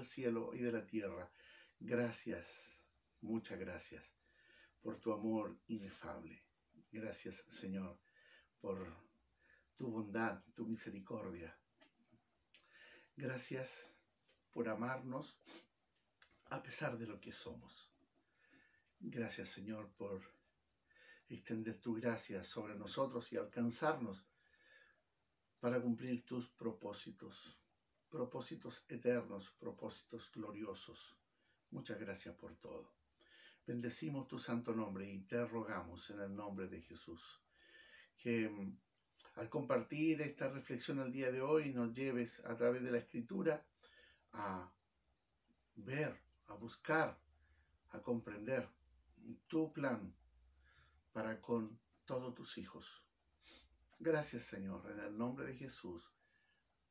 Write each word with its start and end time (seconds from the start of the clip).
del 0.00 0.08
cielo 0.08 0.54
y 0.54 0.60
de 0.60 0.72
la 0.72 0.86
tierra. 0.86 1.30
Gracias, 1.78 2.82
muchas 3.20 3.58
gracias 3.58 4.02
por 4.80 4.98
tu 4.98 5.12
amor 5.12 5.60
inefable. 5.66 6.42
Gracias, 6.90 7.44
Señor, 7.48 8.00
por 8.60 8.78
tu 9.76 9.90
bondad, 9.90 10.42
tu 10.54 10.66
misericordia. 10.66 11.54
Gracias 13.14 13.92
por 14.50 14.70
amarnos 14.70 15.38
a 16.46 16.62
pesar 16.62 16.96
de 16.96 17.06
lo 17.06 17.20
que 17.20 17.30
somos. 17.30 17.92
Gracias, 19.00 19.50
Señor, 19.50 19.92
por 19.98 20.22
extender 21.28 21.78
tu 21.78 21.92
gracia 21.92 22.42
sobre 22.42 22.74
nosotros 22.74 23.30
y 23.34 23.36
alcanzarnos 23.36 24.26
para 25.58 25.78
cumplir 25.78 26.24
tus 26.24 26.48
propósitos, 26.48 27.59
propósitos 28.10 28.84
eternos, 28.88 29.50
propósitos 29.58 30.30
gloriosos. 30.32 31.16
Muchas 31.70 31.98
gracias 31.98 32.34
por 32.34 32.54
todo. 32.56 32.92
Bendecimos 33.66 34.26
tu 34.26 34.38
santo 34.38 34.74
nombre 34.74 35.08
y 35.08 35.20
te 35.20 35.44
rogamos 35.46 36.10
en 36.10 36.20
el 36.20 36.34
nombre 36.34 36.66
de 36.66 36.82
Jesús 36.82 37.40
que 38.18 38.48
mm, 38.48 38.76
al 39.36 39.48
compartir 39.48 40.20
esta 40.22 40.48
reflexión 40.50 40.98
el 40.98 41.12
día 41.12 41.30
de 41.30 41.40
hoy 41.40 41.72
nos 41.72 41.94
lleves 41.94 42.44
a 42.44 42.56
través 42.56 42.82
de 42.82 42.90
la 42.90 42.98
escritura 42.98 43.64
a 44.32 44.70
ver, 45.76 46.20
a 46.48 46.54
buscar, 46.54 47.18
a 47.90 48.00
comprender 48.00 48.68
tu 49.46 49.72
plan 49.72 50.12
para 51.12 51.40
con 51.40 51.78
todos 52.04 52.34
tus 52.34 52.58
hijos. 52.58 53.02
Gracias 53.98 54.42
Señor, 54.42 54.90
en 54.90 55.00
el 55.00 55.16
nombre 55.16 55.46
de 55.46 55.54
Jesús. 55.54 56.12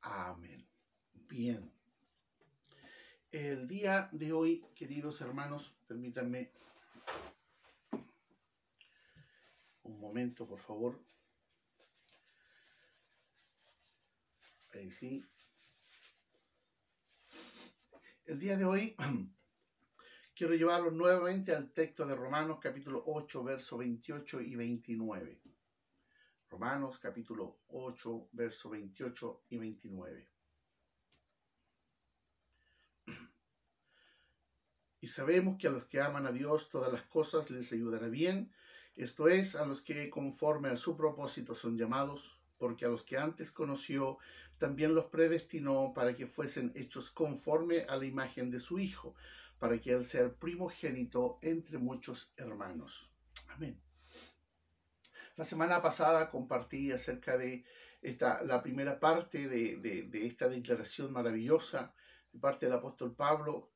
Amén. 0.01 0.78
Bien. 1.13 1.71
El 3.31 3.67
día 3.67 4.09
de 4.11 4.33
hoy, 4.33 4.65
queridos 4.73 5.21
hermanos, 5.21 5.75
permítanme 5.87 6.51
un 9.83 9.99
momento, 9.99 10.47
por 10.47 10.59
favor. 10.59 10.99
Ahí 14.73 14.89
sí. 14.91 15.23
El 18.25 18.39
día 18.39 18.57
de 18.57 18.65
hoy 18.65 18.95
quiero 20.35 20.53
llevarlo 20.53 20.91
nuevamente 20.91 21.55
al 21.55 21.71
texto 21.71 22.05
de 22.05 22.15
Romanos 22.15 22.59
capítulo 22.61 23.03
8, 23.05 23.43
verso 23.43 23.77
28 23.77 24.41
y 24.41 24.55
29. 24.55 25.41
Romanos 26.49 26.99
capítulo 26.99 27.59
8, 27.67 28.29
verso 28.31 28.69
28 28.69 29.43
y 29.49 29.57
29. 29.57 30.38
Y 35.01 35.07
sabemos 35.07 35.57
que 35.57 35.67
a 35.67 35.71
los 35.71 35.85
que 35.85 36.01
aman 36.01 36.25
a 36.25 36.31
Dios 36.31 36.69
todas 36.69 36.91
las 36.91 37.03
cosas 37.03 37.49
les 37.49 37.71
ayudará 37.71 38.07
bien, 38.07 38.51
esto 38.95 39.29
es, 39.29 39.55
a 39.55 39.65
los 39.65 39.81
que 39.81 40.09
conforme 40.09 40.69
a 40.69 40.75
su 40.75 40.97
propósito 40.97 41.55
son 41.55 41.77
llamados, 41.77 42.37
porque 42.57 42.83
a 42.85 42.89
los 42.89 43.03
que 43.03 43.17
antes 43.17 43.51
conoció, 43.51 44.17
también 44.57 44.93
los 44.93 45.05
predestinó 45.05 45.93
para 45.95 46.13
que 46.13 46.27
fuesen 46.27 46.73
hechos 46.75 47.09
conforme 47.09 47.83
a 47.83 47.95
la 47.95 48.05
imagen 48.05 48.51
de 48.51 48.59
su 48.59 48.77
Hijo, 48.77 49.15
para 49.57 49.79
que 49.79 49.91
Él 49.93 50.03
sea 50.03 50.33
primogénito 50.33 51.39
entre 51.41 51.77
muchos 51.77 52.33
hermanos. 52.35 53.09
Amén. 53.47 53.79
La 55.37 55.45
semana 55.45 55.81
pasada 55.81 56.29
compartí 56.29 56.91
acerca 56.91 57.37
de 57.37 57.63
esta, 58.01 58.43
la 58.43 58.61
primera 58.61 58.99
parte 58.99 59.47
de, 59.47 59.77
de 59.77 60.27
esta 60.27 60.49
declaración 60.49 61.13
maravillosa 61.13 61.93
de 62.33 62.39
parte 62.39 62.65
del 62.65 62.75
apóstol 62.75 63.15
Pablo, 63.15 63.71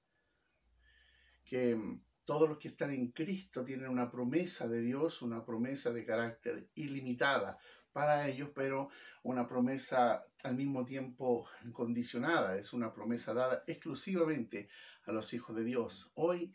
que 1.44 1.76
mm, 1.76 2.02
todos 2.26 2.48
los 2.48 2.58
que 2.58 2.70
están 2.70 2.92
en 2.92 3.12
Cristo 3.12 3.64
tienen 3.64 3.90
una 3.90 4.10
promesa 4.10 4.68
de 4.68 4.82
Dios, 4.82 5.22
una 5.22 5.44
promesa 5.44 5.92
de 5.92 6.06
carácter 6.06 6.70
ilimitada 6.76 7.58
para 7.92 8.28
ellos, 8.28 8.50
pero 8.56 8.90
una 9.24 9.48
promesa 9.48 10.26
al 10.44 10.56
mismo 10.56 10.84
tiempo 10.84 11.48
condicionada, 11.72 12.58
es 12.58 12.74
una 12.74 12.92
promesa 12.92 13.34
dada 13.34 13.64
exclusivamente 13.68 14.68
a 15.06 15.12
los 15.12 15.34
hijos 15.34 15.56
de 15.56 15.64
Dios. 15.64 16.12
Hoy 16.16 16.52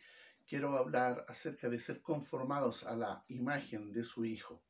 quiero 0.46 0.76
hablar 0.76 1.24
acerca 1.28 1.68
de 1.68 1.78
ser 1.78 2.02
conformados 2.02 2.84
a 2.84 2.96
la 2.96 3.24
imagen 3.28 3.92
de 3.92 4.02
su 4.02 4.24
Hijo. 4.24 4.62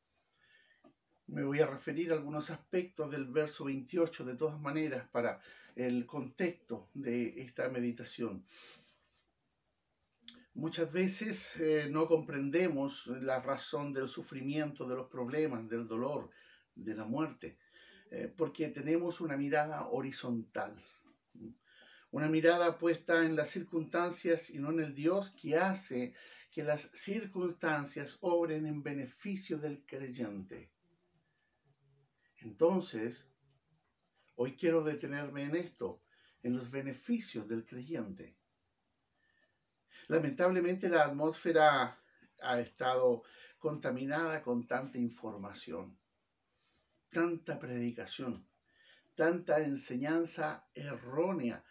Me 1.28 1.44
voy 1.44 1.60
a 1.60 1.66
referir 1.66 2.10
a 2.10 2.14
algunos 2.14 2.50
aspectos 2.50 3.10
del 3.10 3.26
verso 3.26 3.64
28 3.64 4.24
de 4.24 4.34
todas 4.34 4.60
maneras 4.60 5.06
para 5.10 5.40
el 5.76 6.06
contexto 6.06 6.88
de 6.94 7.40
esta 7.42 7.68
meditación. 7.68 8.44
Muchas 10.58 10.90
veces 10.90 11.54
eh, 11.60 11.86
no 11.88 12.08
comprendemos 12.08 13.06
la 13.06 13.40
razón 13.40 13.92
del 13.92 14.08
sufrimiento, 14.08 14.88
de 14.88 14.96
los 14.96 15.06
problemas, 15.06 15.68
del 15.68 15.86
dolor, 15.86 16.30
de 16.74 16.96
la 16.96 17.04
muerte, 17.04 17.56
eh, 18.10 18.34
porque 18.36 18.68
tenemos 18.70 19.20
una 19.20 19.36
mirada 19.36 19.86
horizontal, 19.86 20.74
una 22.10 22.26
mirada 22.26 22.76
puesta 22.76 23.24
en 23.24 23.36
las 23.36 23.50
circunstancias 23.50 24.50
y 24.50 24.58
no 24.58 24.72
en 24.72 24.80
el 24.80 24.96
Dios 24.96 25.30
que 25.30 25.56
hace 25.56 26.12
que 26.50 26.64
las 26.64 26.90
circunstancias 26.92 28.18
obren 28.20 28.66
en 28.66 28.82
beneficio 28.82 29.58
del 29.58 29.86
creyente. 29.86 30.72
Entonces, 32.38 33.28
hoy 34.34 34.56
quiero 34.56 34.82
detenerme 34.82 35.44
en 35.44 35.54
esto, 35.54 36.02
en 36.42 36.56
los 36.56 36.68
beneficios 36.68 37.46
del 37.46 37.64
creyente. 37.64 38.37
Lamentablemente 40.08 40.88
la 40.88 41.04
atmósfera 41.04 41.98
ha 42.40 42.60
estado 42.60 43.24
contaminada 43.58 44.42
con 44.42 44.66
tanta 44.66 44.96
información, 44.96 45.98
tanta 47.10 47.58
predicación, 47.58 48.48
tanta 49.14 49.60
enseñanza 49.60 50.66
errónea. 50.74 51.62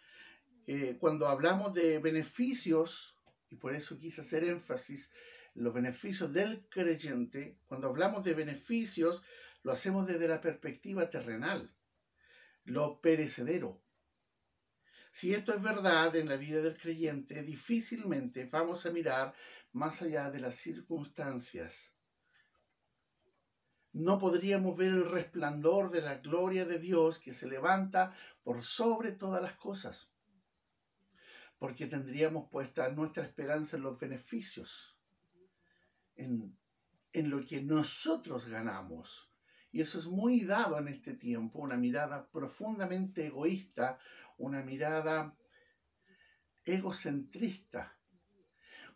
cuando 1.00 1.26
hablamos 1.26 1.74
de 1.74 1.98
beneficios, 1.98 3.16
y 3.50 3.56
por 3.56 3.74
eso 3.74 3.98
quise 3.98 4.20
hacer 4.20 4.44
énfasis, 4.44 5.10
los 5.54 5.74
beneficios 5.74 6.32
del 6.32 6.68
creyente, 6.68 7.58
cuando 7.66 7.88
hablamos 7.88 8.22
de 8.22 8.34
beneficios, 8.34 9.22
lo 9.64 9.72
hacemos 9.72 10.06
desde 10.06 10.28
la 10.28 10.40
perspectiva 10.40 11.10
terrenal, 11.10 11.74
lo 12.64 13.00
perecedero, 13.00 13.82
si 15.10 15.34
esto 15.34 15.52
es 15.52 15.62
verdad 15.62 16.14
en 16.16 16.28
la 16.28 16.36
vida 16.36 16.60
del 16.60 16.76
creyente, 16.76 17.42
difícilmente 17.42 18.46
vamos 18.46 18.86
a 18.86 18.90
mirar 18.90 19.34
más 19.72 20.02
allá 20.02 20.30
de 20.30 20.40
las 20.40 20.54
circunstancias. 20.56 21.92
No 23.92 24.18
podríamos 24.18 24.76
ver 24.76 24.90
el 24.90 25.10
resplandor 25.10 25.90
de 25.90 26.02
la 26.02 26.18
gloria 26.18 26.64
de 26.66 26.78
Dios 26.78 27.18
que 27.18 27.32
se 27.32 27.48
levanta 27.48 28.14
por 28.42 28.62
sobre 28.62 29.12
todas 29.12 29.42
las 29.42 29.54
cosas, 29.54 30.10
porque 31.58 31.86
tendríamos 31.86 32.48
puesta 32.50 32.88
nuestra 32.90 33.24
esperanza 33.24 33.76
en 33.76 33.82
los 33.82 33.98
beneficios, 33.98 34.98
en, 36.14 36.56
en 37.12 37.30
lo 37.30 37.44
que 37.44 37.62
nosotros 37.62 38.46
ganamos. 38.46 39.32
Y 39.70 39.80
eso 39.80 39.98
es 39.98 40.06
muy 40.06 40.44
dado 40.44 40.78
en 40.78 40.88
este 40.88 41.14
tiempo, 41.14 41.58
una 41.58 41.76
mirada 41.76 42.30
profundamente 42.30 43.26
egoísta, 43.26 43.98
una 44.38 44.62
mirada 44.62 45.36
egocentrista, 46.64 47.96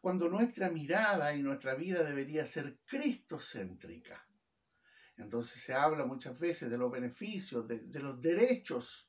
cuando 0.01 0.29
nuestra 0.29 0.71
mirada 0.71 1.35
y 1.35 1.43
nuestra 1.43 1.75
vida 1.75 2.03
debería 2.03 2.45
ser 2.45 2.79
cristocéntrica. 2.87 4.27
Entonces 5.17 5.63
se 5.63 5.75
habla 5.75 6.05
muchas 6.05 6.39
veces 6.39 6.71
de 6.71 6.79
los 6.79 6.91
beneficios, 6.91 7.67
de, 7.69 8.01
los 8.01 8.21
derechos 8.21 9.09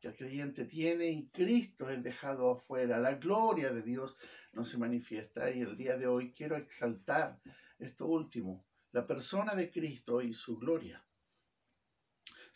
que 0.00 0.08
el 0.08 0.16
creyente 0.16 0.64
tiene 0.64 1.08
y 1.08 1.28
Cristo 1.28 1.88
es 1.88 2.02
dejado 2.02 2.50
afuera. 2.50 2.98
La 2.98 3.14
gloria 3.14 3.72
de 3.72 3.82
Dios 3.82 4.16
no 4.52 4.64
se 4.64 4.78
manifiesta 4.78 5.50
y 5.50 5.60
el 5.60 5.76
día 5.76 5.96
de 5.96 6.06
hoy 6.06 6.32
quiero 6.32 6.56
exaltar 6.56 7.40
esto 7.78 8.06
último, 8.06 8.66
la 8.92 9.06
persona 9.06 9.54
de 9.54 9.70
Cristo 9.70 10.20
y 10.20 10.32
su 10.32 10.58
gloria. 10.58 11.05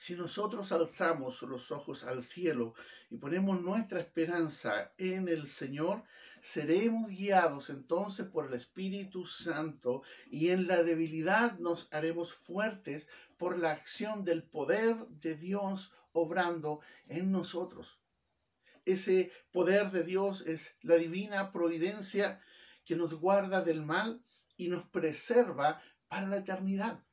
Si 0.03 0.15
nosotros 0.15 0.73
alzamos 0.73 1.43
los 1.43 1.71
ojos 1.71 2.05
al 2.05 2.23
cielo 2.23 2.73
y 3.11 3.19
ponemos 3.19 3.61
nuestra 3.61 4.01
esperanza 4.01 4.95
en 4.97 5.29
el 5.29 5.47
Señor, 5.47 6.05
seremos 6.41 7.11
guiados 7.11 7.69
entonces 7.69 8.27
por 8.27 8.47
el 8.47 8.55
Espíritu 8.55 9.27
Santo 9.27 10.03
y 10.31 10.49
en 10.49 10.67
la 10.67 10.83
debilidad 10.85 11.59
nos 11.59 11.87
haremos 11.91 12.33
fuertes 12.33 13.09
por 13.37 13.59
la 13.59 13.73
acción 13.73 14.25
del 14.25 14.43
poder 14.43 14.97
de 15.21 15.37
Dios 15.37 15.93
obrando 16.13 16.81
en 17.07 17.31
nosotros. 17.31 18.01
Ese 18.87 19.31
poder 19.53 19.91
de 19.91 20.03
Dios 20.03 20.41
es 20.47 20.79
la 20.81 20.95
divina 20.95 21.53
providencia 21.53 22.41
que 22.87 22.97
nos 22.97 23.13
guarda 23.13 23.63
del 23.63 23.83
mal 23.83 24.25
y 24.57 24.69
nos 24.69 24.89
preserva 24.89 25.83
para 26.09 26.27
la 26.27 26.39
eternidad. 26.39 27.05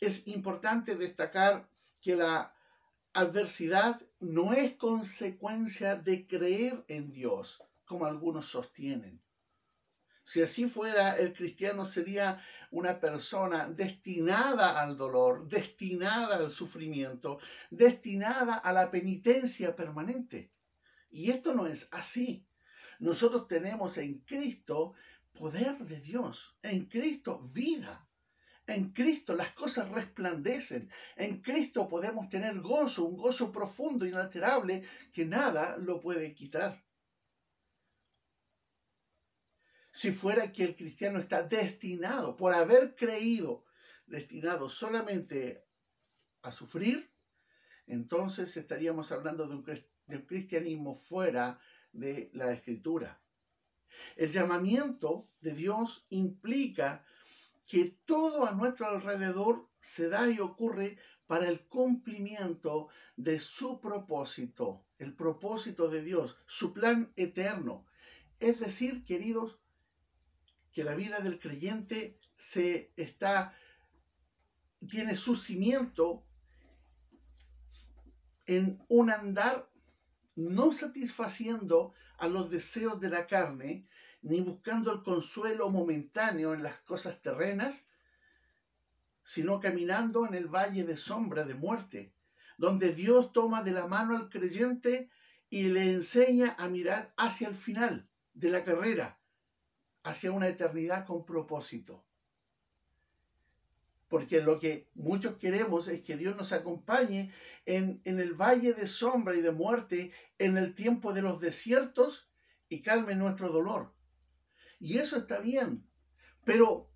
Es 0.00 0.26
importante 0.26 0.94
destacar 0.96 1.68
que 2.02 2.16
la 2.16 2.54
adversidad 3.12 4.00
no 4.20 4.52
es 4.52 4.76
consecuencia 4.76 5.96
de 5.96 6.26
creer 6.26 6.84
en 6.88 7.12
Dios, 7.12 7.62
como 7.84 8.04
algunos 8.04 8.46
sostienen. 8.46 9.22
Si 10.26 10.42
así 10.42 10.68
fuera, 10.68 11.16
el 11.16 11.32
cristiano 11.32 11.86
sería 11.86 12.42
una 12.72 12.98
persona 12.98 13.68
destinada 13.68 14.82
al 14.82 14.96
dolor, 14.96 15.48
destinada 15.48 16.36
al 16.36 16.50
sufrimiento, 16.50 17.38
destinada 17.70 18.56
a 18.56 18.72
la 18.72 18.90
penitencia 18.90 19.76
permanente. 19.76 20.50
Y 21.10 21.30
esto 21.30 21.54
no 21.54 21.66
es 21.66 21.88
así. 21.92 22.44
Nosotros 22.98 23.46
tenemos 23.46 23.98
en 23.98 24.18
Cristo 24.20 24.94
poder 25.32 25.78
de 25.78 26.00
Dios, 26.00 26.56
en 26.60 26.86
Cristo 26.86 27.48
vida. 27.52 28.08
En 28.66 28.90
Cristo 28.92 29.34
las 29.34 29.52
cosas 29.52 29.90
resplandecen. 29.90 30.90
En 31.16 31.40
Cristo 31.40 31.88
podemos 31.88 32.28
tener 32.28 32.60
gozo, 32.60 33.04
un 33.04 33.16
gozo 33.16 33.52
profundo, 33.52 34.04
inalterable, 34.04 34.84
que 35.12 35.24
nada 35.24 35.76
lo 35.76 36.00
puede 36.00 36.34
quitar. 36.34 36.84
Si 39.92 40.10
fuera 40.12 40.52
que 40.52 40.64
el 40.64 40.76
cristiano 40.76 41.18
está 41.18 41.42
destinado, 41.42 42.36
por 42.36 42.52
haber 42.52 42.96
creído, 42.96 43.64
destinado 44.06 44.68
solamente 44.68 45.64
a 46.42 46.50
sufrir, 46.50 47.10
entonces 47.86 48.56
estaríamos 48.56 49.12
hablando 49.12 49.46
de 49.46 49.54
un, 49.54 49.64
de 49.64 50.16
un 50.16 50.26
cristianismo 50.26 50.96
fuera 50.96 51.58
de 51.92 52.30
la 52.34 52.52
escritura. 52.52 53.22
El 54.16 54.30
llamamiento 54.32 55.30
de 55.40 55.54
Dios 55.54 56.04
implica 56.10 57.06
que 57.66 57.96
todo 58.04 58.46
a 58.46 58.52
nuestro 58.52 58.86
alrededor 58.86 59.68
se 59.80 60.08
da 60.08 60.28
y 60.30 60.40
ocurre 60.40 60.98
para 61.26 61.48
el 61.48 61.66
cumplimiento 61.66 62.88
de 63.16 63.40
su 63.40 63.80
propósito, 63.80 64.84
el 64.98 65.14
propósito 65.14 65.88
de 65.88 66.02
Dios, 66.02 66.38
su 66.46 66.72
plan 66.72 67.12
eterno. 67.16 67.84
Es 68.38 68.60
decir, 68.60 69.04
queridos, 69.04 69.58
que 70.72 70.84
la 70.84 70.94
vida 70.94 71.20
del 71.20 71.40
creyente 71.40 72.18
se 72.36 72.92
está 72.96 73.54
tiene 74.90 75.16
su 75.16 75.34
cimiento 75.34 76.22
en 78.46 78.78
un 78.88 79.10
andar 79.10 79.68
no 80.36 80.72
satisfaciendo 80.72 81.94
a 82.18 82.28
los 82.28 82.50
deseos 82.50 83.00
de 83.00 83.08
la 83.08 83.26
carne, 83.26 83.88
ni 84.26 84.40
buscando 84.40 84.92
el 84.92 85.04
consuelo 85.04 85.70
momentáneo 85.70 86.52
en 86.52 86.64
las 86.64 86.78
cosas 86.80 87.22
terrenas, 87.22 87.86
sino 89.22 89.60
caminando 89.60 90.26
en 90.26 90.34
el 90.34 90.48
valle 90.48 90.82
de 90.82 90.96
sombra 90.96 91.44
de 91.44 91.54
muerte, 91.54 92.12
donde 92.58 92.92
Dios 92.92 93.32
toma 93.32 93.62
de 93.62 93.70
la 93.70 93.86
mano 93.86 94.16
al 94.16 94.28
creyente 94.28 95.10
y 95.48 95.68
le 95.68 95.92
enseña 95.92 96.56
a 96.58 96.66
mirar 96.68 97.14
hacia 97.16 97.46
el 97.46 97.54
final 97.54 98.08
de 98.34 98.50
la 98.50 98.64
carrera, 98.64 99.20
hacia 100.02 100.32
una 100.32 100.48
eternidad 100.48 101.06
con 101.06 101.24
propósito. 101.24 102.04
Porque 104.08 104.40
lo 104.40 104.58
que 104.58 104.88
muchos 104.94 105.36
queremos 105.36 105.86
es 105.86 106.02
que 106.02 106.16
Dios 106.16 106.36
nos 106.36 106.52
acompañe 106.52 107.32
en, 107.64 108.00
en 108.04 108.18
el 108.18 108.34
valle 108.34 108.72
de 108.72 108.88
sombra 108.88 109.36
y 109.36 109.40
de 109.40 109.52
muerte, 109.52 110.12
en 110.38 110.58
el 110.58 110.74
tiempo 110.74 111.12
de 111.12 111.22
los 111.22 111.40
desiertos, 111.40 112.28
y 112.68 112.82
calme 112.82 113.14
nuestro 113.14 113.50
dolor. 113.50 113.95
Y 114.78 114.98
eso 114.98 115.18
está 115.18 115.40
bien. 115.40 115.88
Pero 116.44 116.90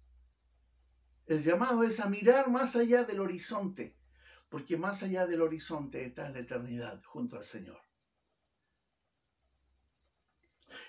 el 1.27 1.43
llamado 1.43 1.83
es 1.83 2.01
a 2.01 2.09
mirar 2.09 2.51
más 2.51 2.77
allá 2.77 3.05
del 3.05 3.21
horizonte, 3.21 3.97
porque 4.49 4.77
más 4.77 5.03
allá 5.03 5.27
del 5.27 5.43
horizonte 5.43 6.05
está 6.05 6.29
la 6.31 6.41
eternidad 6.41 7.03
junto 7.05 7.37
al 7.37 7.45
Señor. 7.45 7.81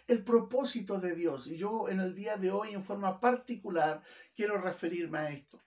El 0.08 0.24
propósito 0.24 1.00
de 1.00 1.16
Dios, 1.16 1.48
y 1.48 1.58
yo 1.58 1.90
en 1.90 2.00
el 2.00 2.16
día 2.16 2.38
de 2.38 2.52
hoy 2.52 2.72
en 2.72 2.84
forma 2.84 3.20
particular 3.20 4.04
quiero 4.36 4.60
referirme 4.60 5.18
a 5.20 5.30
esto. 5.30 5.62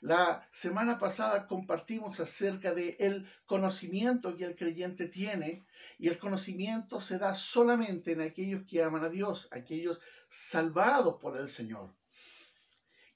La 0.00 0.46
semana 0.50 0.98
pasada 0.98 1.46
compartimos 1.46 2.20
acerca 2.20 2.74
de 2.74 2.96
el 3.00 3.26
conocimiento 3.46 4.36
que 4.36 4.44
el 4.44 4.56
creyente 4.56 5.08
tiene 5.08 5.66
y 5.98 6.08
el 6.08 6.18
conocimiento 6.18 7.00
se 7.00 7.18
da 7.18 7.34
solamente 7.34 8.12
en 8.12 8.20
aquellos 8.20 8.64
que 8.66 8.82
aman 8.82 9.04
a 9.04 9.08
Dios, 9.08 9.48
aquellos 9.50 10.00
salvados 10.28 11.16
por 11.20 11.38
el 11.38 11.48
Señor. 11.48 11.94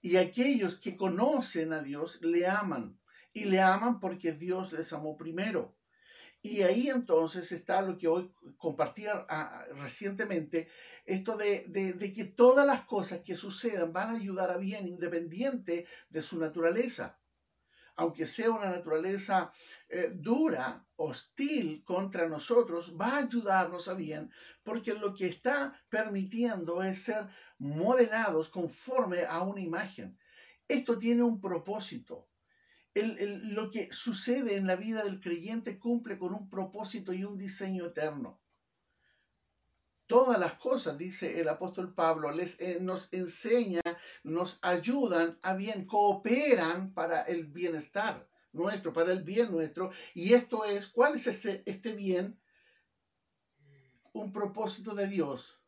Y 0.00 0.16
aquellos 0.16 0.78
que 0.78 0.96
conocen 0.96 1.72
a 1.72 1.82
Dios 1.82 2.22
le 2.22 2.46
aman 2.46 2.98
y 3.32 3.44
le 3.44 3.60
aman 3.60 4.00
porque 4.00 4.32
Dios 4.32 4.72
les 4.72 4.92
amó 4.92 5.16
primero. 5.16 5.76
Y 6.42 6.62
ahí 6.62 6.88
entonces 6.88 7.52
está 7.52 7.82
lo 7.82 7.98
que 7.98 8.08
hoy 8.08 8.32
compartí 8.56 9.04
ah, 9.06 9.66
recientemente, 9.74 10.68
esto 11.04 11.36
de, 11.36 12.12
que 12.14 12.24
todas 12.24 12.66
las 12.66 12.82
cosas 12.86 13.20
que 13.20 13.36
sucedan 13.36 13.92
van 13.92 14.10
a 14.10 14.16
ayudar 14.16 14.50
a 14.50 14.56
bien 14.56 14.86
independiente 14.86 15.86
de 16.08 16.22
su 16.22 16.38
naturaleza. 16.38 17.18
Aunque 17.96 18.26
sea 18.26 18.52
una 18.52 18.70
naturaleza 18.70 19.52
eh, 19.90 20.12
dura, 20.14 20.86
hostil 20.96 21.84
contra 21.84 22.26
nosotros, 22.26 22.94
va 22.98 23.16
a 23.16 23.24
ayudarnos 23.24 23.88
a 23.88 23.94
bien, 23.94 24.30
porque 24.62 24.94
lo 24.94 25.14
que 25.14 25.26
está 25.26 25.78
permitiendo 25.90 26.82
es 26.82 27.02
ser 27.02 27.28
modelados 27.58 28.48
conforme 28.48 29.24
a 29.24 29.42
una 29.42 29.60
imagen. 29.60 30.18
Esto 30.66 30.96
tiene 30.96 31.22
un 31.22 31.38
propósito 31.38 32.29
lo 32.94 33.70
que 33.70 33.92
sucede 33.92 34.56
en 34.56 34.66
la 34.66 34.76
vida 34.76 35.04
del 35.04 35.20
creyente 35.20 35.78
cumple 35.78 36.18
con 36.18 36.34
un 36.34 36.48
propósito 36.48 37.12
y 37.12 37.24
un 37.24 37.38
diseño 37.38 37.86
eterno. 37.86 38.40
Todas 40.06 40.40
las 40.40 40.54
cosas, 40.54 40.98
dice 40.98 41.40
el 41.40 41.48
apóstol 41.48 41.94
Pablo, 41.94 42.32
les, 42.32 42.58
eh, 42.60 42.78
nos 42.80 43.08
enseña, 43.12 43.80
nos 44.24 44.58
ayudan 44.60 45.38
a 45.42 45.54
bien, 45.54 45.86
cooperan 45.86 46.92
para 46.92 47.22
el 47.22 47.46
bienestar 47.46 48.28
nuestro, 48.50 48.92
para 48.92 49.12
el 49.12 49.22
bien 49.22 49.52
nuestro. 49.52 49.92
Y 50.12 50.32
esto 50.32 50.64
es, 50.64 50.88
¿cuál 50.88 51.14
es 51.14 51.28
este, 51.28 51.62
este 51.64 51.92
bien? 51.92 52.40
Un 54.12 54.32
propósito 54.32 54.96
de 54.96 55.06
Dios 55.06 55.62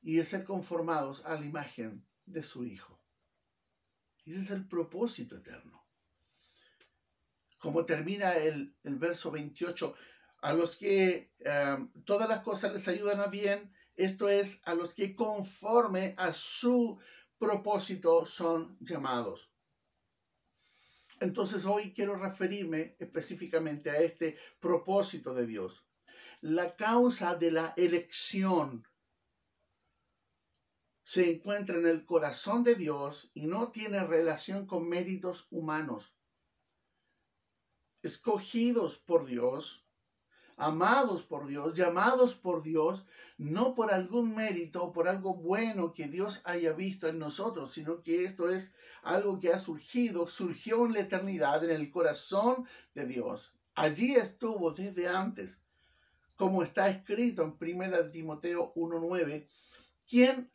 y 0.00 0.20
es 0.20 0.28
ser 0.28 0.44
conformados 0.44 1.22
a 1.26 1.34
la 1.34 1.44
imagen 1.44 2.06
de 2.24 2.42
su 2.42 2.64
Hijo. 2.64 2.98
Ese 4.24 4.40
es 4.40 4.50
el 4.50 4.66
propósito 4.66 5.36
eterno 5.36 5.77
como 7.58 7.84
termina 7.84 8.34
el, 8.34 8.74
verso 8.84 9.30
28, 9.30 9.94
a 10.42 10.52
los 10.52 10.76
que 10.76 11.32
todas 12.04 12.28
las 12.28 12.40
cosas 12.40 12.72
les 12.72 12.86
ayudan 12.88 13.20
a 13.20 13.26
bien, 13.26 13.72
esto 13.96 14.28
es, 14.28 14.60
a 14.64 14.74
los 14.74 14.94
que 14.94 15.14
conforme 15.14 16.14
a 16.16 16.32
su 16.32 16.98
propósito 17.38 18.24
son 18.26 18.76
llamados. 18.80 19.50
Entonces 21.20 21.64
hoy 21.64 21.92
quiero 21.92 22.14
referirme 22.16 22.94
específicamente 23.00 23.90
a 23.90 23.98
este 23.98 24.38
propósito 24.60 25.34
de 25.34 25.46
Dios. 25.46 25.84
La 26.40 26.76
causa 26.76 27.34
de 27.34 27.50
la 27.50 27.74
elección 27.76 28.86
se 31.02 31.32
encuentra 31.32 31.76
en 31.78 31.86
el 31.86 32.06
corazón 32.06 32.62
de 32.62 32.76
Dios 32.76 33.32
y 33.34 33.46
no 33.46 33.72
tiene 33.72 34.04
relación 34.04 34.66
con 34.66 34.88
méritos 34.88 35.48
humanos 35.50 36.14
escogidos 38.02 38.98
por 38.98 39.26
Dios, 39.26 39.84
amados 40.56 41.22
por 41.22 41.46
Dios, 41.46 41.74
llamados 41.74 42.34
por 42.34 42.62
Dios, 42.62 43.04
no 43.38 43.74
por 43.74 43.92
algún 43.92 44.34
mérito 44.34 44.84
o 44.84 44.92
por 44.92 45.08
algo 45.08 45.34
bueno 45.34 45.92
que 45.92 46.08
Dios 46.08 46.40
haya 46.44 46.72
visto 46.72 47.08
en 47.08 47.18
nosotros, 47.18 47.72
sino 47.72 48.02
que 48.02 48.24
esto 48.24 48.50
es 48.50 48.72
algo 49.02 49.38
que 49.38 49.52
ha 49.52 49.58
surgido, 49.58 50.28
surgió 50.28 50.86
en 50.86 50.94
la 50.94 51.00
eternidad, 51.00 51.64
en 51.64 51.70
el 51.70 51.90
corazón 51.90 52.66
de 52.94 53.06
Dios. 53.06 53.52
Allí 53.74 54.16
estuvo 54.16 54.72
desde 54.72 55.08
antes, 55.08 55.56
como 56.34 56.62
está 56.62 56.88
escrito 56.88 57.42
en 57.42 57.56
1 57.60 58.10
Timoteo 58.10 58.72
1.9, 58.74 59.48
quien 60.08 60.50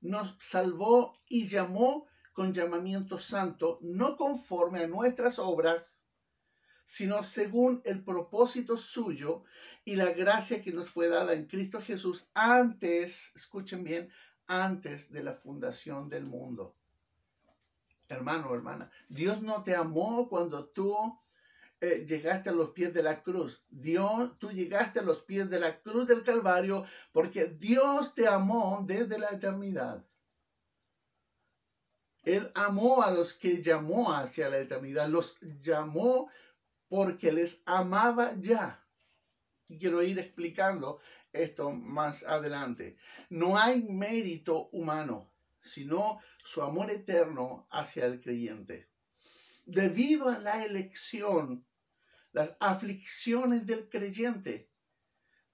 nos 0.00 0.36
salvó 0.38 1.20
y 1.28 1.48
llamó 1.48 2.06
con 2.32 2.52
llamamiento 2.52 3.18
santo, 3.18 3.78
no 3.82 4.16
conforme 4.16 4.80
a 4.80 4.88
nuestras 4.88 5.38
obras, 5.38 5.86
sino 6.84 7.24
según 7.24 7.82
el 7.84 8.02
propósito 8.04 8.76
suyo 8.76 9.44
y 9.84 9.96
la 9.96 10.12
gracia 10.12 10.62
que 10.62 10.72
nos 10.72 10.90
fue 10.90 11.08
dada 11.08 11.34
en 11.34 11.46
Cristo 11.46 11.80
Jesús 11.80 12.26
antes, 12.34 13.32
escuchen 13.34 13.84
bien, 13.84 14.10
antes 14.46 15.10
de 15.10 15.22
la 15.22 15.34
fundación 15.34 16.08
del 16.08 16.24
mundo. 16.24 16.76
Hermano, 18.08 18.54
hermana, 18.54 18.90
Dios 19.08 19.42
no 19.42 19.64
te 19.64 19.74
amó 19.74 20.28
cuando 20.28 20.66
tú 20.68 21.18
eh, 21.80 22.04
llegaste 22.06 22.50
a 22.50 22.52
los 22.52 22.70
pies 22.70 22.92
de 22.92 23.02
la 23.02 23.22
cruz. 23.22 23.64
Dios, 23.68 24.38
tú 24.38 24.50
llegaste 24.50 25.00
a 25.00 25.02
los 25.02 25.22
pies 25.22 25.48
de 25.50 25.60
la 25.60 25.80
cruz 25.80 26.06
del 26.06 26.22
Calvario 26.22 26.84
porque 27.12 27.46
Dios 27.46 28.14
te 28.14 28.28
amó 28.28 28.84
desde 28.86 29.18
la 29.18 29.28
eternidad. 29.28 30.04
Él 32.22 32.50
amó 32.54 33.02
a 33.02 33.10
los 33.10 33.34
que 33.34 33.62
llamó 33.62 34.12
hacia 34.12 34.48
la 34.48 34.58
eternidad, 34.58 35.08
los 35.08 35.36
llamó 35.62 36.30
porque 36.94 37.32
les 37.32 37.60
amaba 37.64 38.34
ya. 38.36 38.80
Y 39.66 39.80
quiero 39.80 40.00
ir 40.00 40.16
explicando 40.20 41.00
esto 41.32 41.72
más 41.72 42.22
adelante. 42.22 42.96
No 43.30 43.58
hay 43.58 43.82
mérito 43.82 44.68
humano, 44.68 45.32
sino 45.60 46.20
su 46.44 46.62
amor 46.62 46.92
eterno 46.92 47.66
hacia 47.72 48.06
el 48.06 48.20
creyente. 48.20 48.92
Debido 49.66 50.28
a 50.28 50.38
la 50.38 50.64
elección, 50.64 51.66
las 52.30 52.56
aflicciones 52.60 53.66
del 53.66 53.88
creyente 53.88 54.70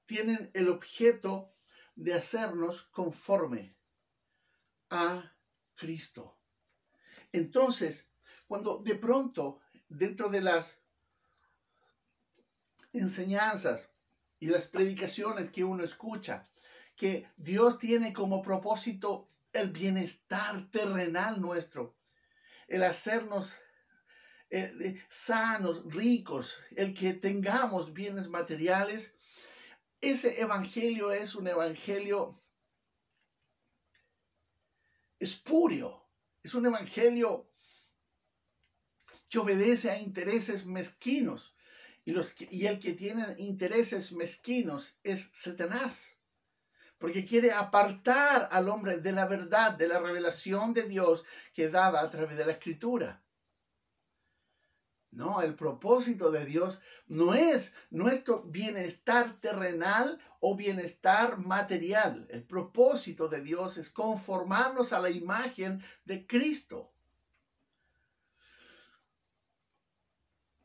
tienen 0.05 0.51
el 0.53 0.69
objeto 0.69 1.55
de 1.95 2.13
hacernos 2.13 2.83
conforme 2.83 3.79
a 4.91 5.35
Cristo. 5.75 6.39
Entonces, 7.33 8.11
cuando 8.47 8.83
de 8.85 8.97
pronto, 8.97 9.63
dentro 9.89 10.29
de 10.29 10.43
las 10.43 10.80
enseñanzas 12.93 13.91
y 14.39 14.47
las 14.47 14.67
predicaciones 14.67 15.51
que 15.51 15.65
uno 15.65 15.85
escucha, 15.85 16.49
que 16.97 17.29
Dios 17.37 17.79
tiene 17.79 18.13
como 18.13 18.43
propósito 18.43 19.29
el 19.53 19.71
bienestar 19.71 20.71
terrenal 20.71 21.41
nuestro, 21.41 21.97
el 22.69 22.83
hacernos 22.83 23.53
eh, 24.51 25.03
sanos, 25.09 25.83
ricos, 25.85 26.57
el 26.77 26.95
que 26.95 27.15
tengamos 27.15 27.93
bienes 27.93 28.29
materiales, 28.29 29.15
ese 30.01 30.41
evangelio 30.41 31.13
es 31.13 31.35
un 31.35 31.47
evangelio 31.47 32.41
espurio, 35.19 36.09
es 36.43 36.55
un 36.55 36.67
evangelio 36.67 37.51
que 39.29 39.39
obedece 39.39 39.91
a 39.91 39.99
intereses 39.99 40.67
mezquinos. 40.67 41.50
Y, 42.05 42.13
los 42.13 42.35
y 42.39 42.67
el 42.67 42.79
que 42.79 42.95
tiene 42.95 43.25
intereses 43.39 44.13
mezquinos 44.13 44.97
es 45.03 45.31
Satanás. 45.33 46.17
Porque 46.99 47.25
quiere 47.25 47.53
apartar 47.53 48.49
al 48.53 48.69
hombre 48.69 48.99
de 48.99 49.13
la 49.13 49.27
verdad, 49.27 49.73
de 49.73 49.89
la 49.89 50.01
revelación 50.01 50.75
de 50.75 50.83
Dios 50.83 51.25
que 51.55 51.69
daba 51.69 52.01
a 52.01 52.11
través 52.11 52.37
de 52.37 52.47
la 52.47 52.53
escritura. 52.53 53.23
No, 55.13 55.43
el 55.43 55.57
propósito 55.57 56.31
de 56.31 56.45
Dios 56.45 56.79
no 57.09 57.35
es 57.35 57.73
nuestro 57.91 58.43
bienestar 58.45 59.41
terrenal 59.41 60.21
o 60.39 60.57
bienestar 60.57 61.39
material. 61.39 62.29
El 62.31 62.45
propósito 62.45 63.29
de 63.29 63.41
Dios 63.41 63.77
es 63.77 63.91
conformarnos 63.91 64.93
a 64.93 65.01
la 65.01 65.11
imagen 65.11 65.83
de 66.05 66.27
Cristo. 66.27 66.93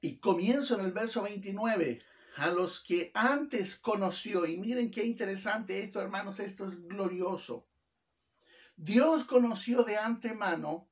Y 0.06 0.18
comienzo 0.18 0.78
en 0.78 0.86
el 0.86 0.92
verso 0.92 1.24
29. 1.24 2.00
A 2.36 2.52
los 2.52 2.80
que 2.80 3.10
antes 3.16 3.76
conoció, 3.76 4.46
y 4.46 4.56
miren 4.56 4.92
qué 4.92 5.04
interesante 5.04 5.82
esto, 5.82 6.00
hermanos, 6.00 6.40
esto 6.40 6.70
es 6.70 6.88
glorioso. 6.88 7.66
Dios 8.76 9.24
conoció 9.24 9.82
de 9.82 9.98
antemano 9.98 10.88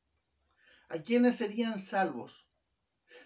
a 0.89 0.98
quienes 0.98 1.36
serían 1.36 1.77
salvos. 1.77 2.48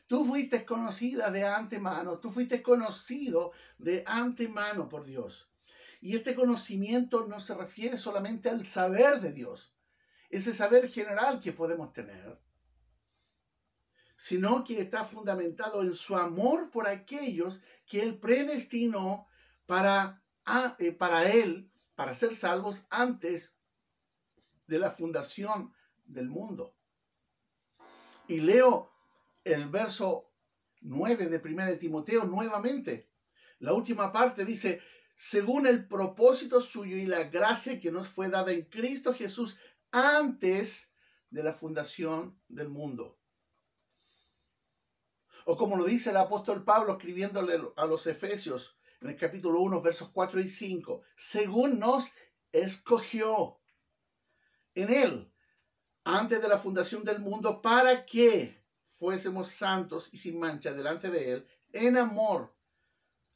Tú 0.08 0.26
fuiste 0.26 0.66
conocida 0.66 1.32
de 1.32 1.46
antemano, 1.46 2.20
tú 2.20 2.32
fuiste 2.32 2.62
conocido 2.62 3.54
de 3.78 4.04
antemano 4.06 4.90
por 4.90 5.06
Dios. 5.06 5.50
Y 6.02 6.18
este 6.18 6.36
conocimiento 6.36 7.28
no 7.28 7.40
se 7.40 7.56
refiere 7.56 7.98
solamente 7.98 8.50
al 8.50 8.66
saber 8.66 9.22
de 9.22 9.32
Dios, 9.32 9.74
ese 10.30 10.54
saber 10.54 10.90
general 10.90 11.40
que 11.40 11.54
podemos 11.54 11.94
tener, 11.94 12.38
sino 14.18 14.64
que 14.64 14.82
está 14.82 15.06
fundamentado 15.06 15.84
en 15.84 15.94
su 15.94 16.16
amor 16.18 16.72
por 16.72 16.88
aquellos 16.88 17.62
que 17.86 18.02
Él 18.02 18.20
predestinó 18.20 19.28
para, 19.68 20.24
eh, 20.80 20.92
para 20.92 21.32
Él, 21.32 21.72
para 21.96 22.16
ser 22.16 22.36
salvos 22.36 22.86
antes 22.90 23.54
de 24.66 24.80
la 24.80 24.92
fundación 24.92 25.74
del 26.06 26.30
mundo. 26.30 26.76
Y 28.28 28.40
leo 28.40 28.92
el 29.44 29.70
verso 29.70 30.32
9 30.82 31.28
de 31.28 31.38
1 31.38 31.66
de 31.66 31.78
Timoteo 31.78 32.26
nuevamente. 32.26 33.10
La 33.60 33.74
última 33.74 34.12
parte 34.12 34.46
dice, 34.46 34.82
según 35.16 35.68
el 35.68 35.88
propósito 35.88 36.60
suyo 36.60 36.98
y 36.98 37.06
la 37.06 37.24
gracia 37.26 37.80
que 37.80 37.92
nos 37.92 38.08
fue 38.08 38.30
dada 38.30 38.52
en 38.52 38.64
Cristo 38.64 39.14
Jesús 39.14 39.58
antes 39.92 40.92
de 41.30 41.44
la 41.44 41.54
fundación 41.54 42.40
del 42.48 42.70
mundo. 42.70 43.17
O 45.50 45.56
como 45.56 45.78
lo 45.78 45.86
dice 45.86 46.10
el 46.10 46.18
apóstol 46.18 46.66
Pablo 46.66 46.92
escribiéndole 46.92 47.58
a 47.78 47.86
los 47.86 48.06
Efesios 48.06 48.78
en 49.00 49.12
el 49.12 49.16
capítulo 49.16 49.62
1, 49.62 49.82
versos 49.82 50.10
4 50.10 50.42
y 50.42 50.50
5, 50.50 51.04
según 51.16 51.80
nos 51.80 52.12
escogió 52.52 53.58
en 54.76 54.92
él 54.92 55.32
antes 56.04 56.42
de 56.42 56.50
la 56.50 56.58
fundación 56.58 57.06
del 57.06 57.22
mundo 57.22 57.62
para 57.62 58.06
que 58.06 58.62
fuésemos 59.00 59.48
santos 59.48 60.10
y 60.12 60.18
sin 60.18 60.38
mancha 60.38 60.74
delante 60.74 61.10
de 61.10 61.32
él 61.32 61.48
en 61.72 61.96
amor, 61.96 62.54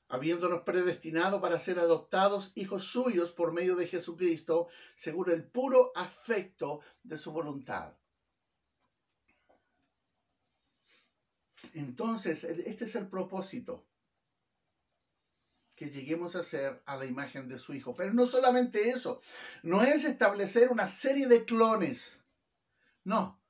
habiéndonos 0.10 0.64
predestinado 0.64 1.40
para 1.40 1.62
ser 1.62 1.80
adoptados 1.80 2.52
hijos 2.56 2.84
suyos 2.92 3.32
por 3.32 3.54
medio 3.54 3.78
de 3.78 3.88
Jesucristo, 3.88 4.68
según 4.96 5.30
el 5.32 5.50
puro 5.50 5.94
afecto 5.96 6.82
de 7.04 7.16
su 7.16 7.32
voluntad 7.32 7.94
Entonces, 11.74 12.44
este 12.44 12.86
es 12.86 12.96
el 12.96 13.08
propósito, 13.08 13.86
que 15.76 15.90
lleguemos 15.90 16.36
a 16.36 16.44
ser 16.44 16.82
a 16.86 16.96
la 16.96 17.06
imagen 17.06 17.48
de 17.48 17.58
su 17.58 17.74
Hijo. 17.74 17.96
Pero 17.96 18.14
no 18.14 18.26
solamente 18.26 18.90
eso, 18.90 19.22
no 19.64 19.82
es 19.82 20.06
establecer 20.06 20.72
una 20.72 20.88
serie 20.88 21.28
de 21.28 21.46
clones. 21.46 22.20
No, 23.04 23.42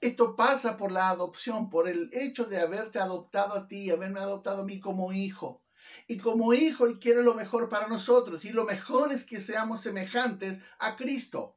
esto 0.00 0.36
pasa 0.36 0.76
por 0.76 0.92
la 0.92 1.08
adopción, 1.08 1.70
por 1.70 1.88
el 1.88 2.10
hecho 2.12 2.44
de 2.44 2.58
haberte 2.58 2.98
adoptado 2.98 3.54
a 3.54 3.68
ti, 3.68 3.90
haberme 3.90 4.20
adoptado 4.20 4.62
a 4.62 4.64
mí 4.64 4.78
como 4.80 5.12
hijo. 5.12 5.62
Y 6.06 6.18
como 6.18 6.52
hijo, 6.52 6.86
Él 6.86 6.98
quiere 6.98 7.22
lo 7.22 7.34
mejor 7.34 7.68
para 7.68 7.88
nosotros. 7.88 8.44
Y 8.44 8.52
lo 8.52 8.64
mejor 8.64 9.12
es 9.12 9.24
que 9.24 9.40
seamos 9.40 9.80
semejantes 9.80 10.60
a 10.78 10.96
Cristo. 10.96 11.56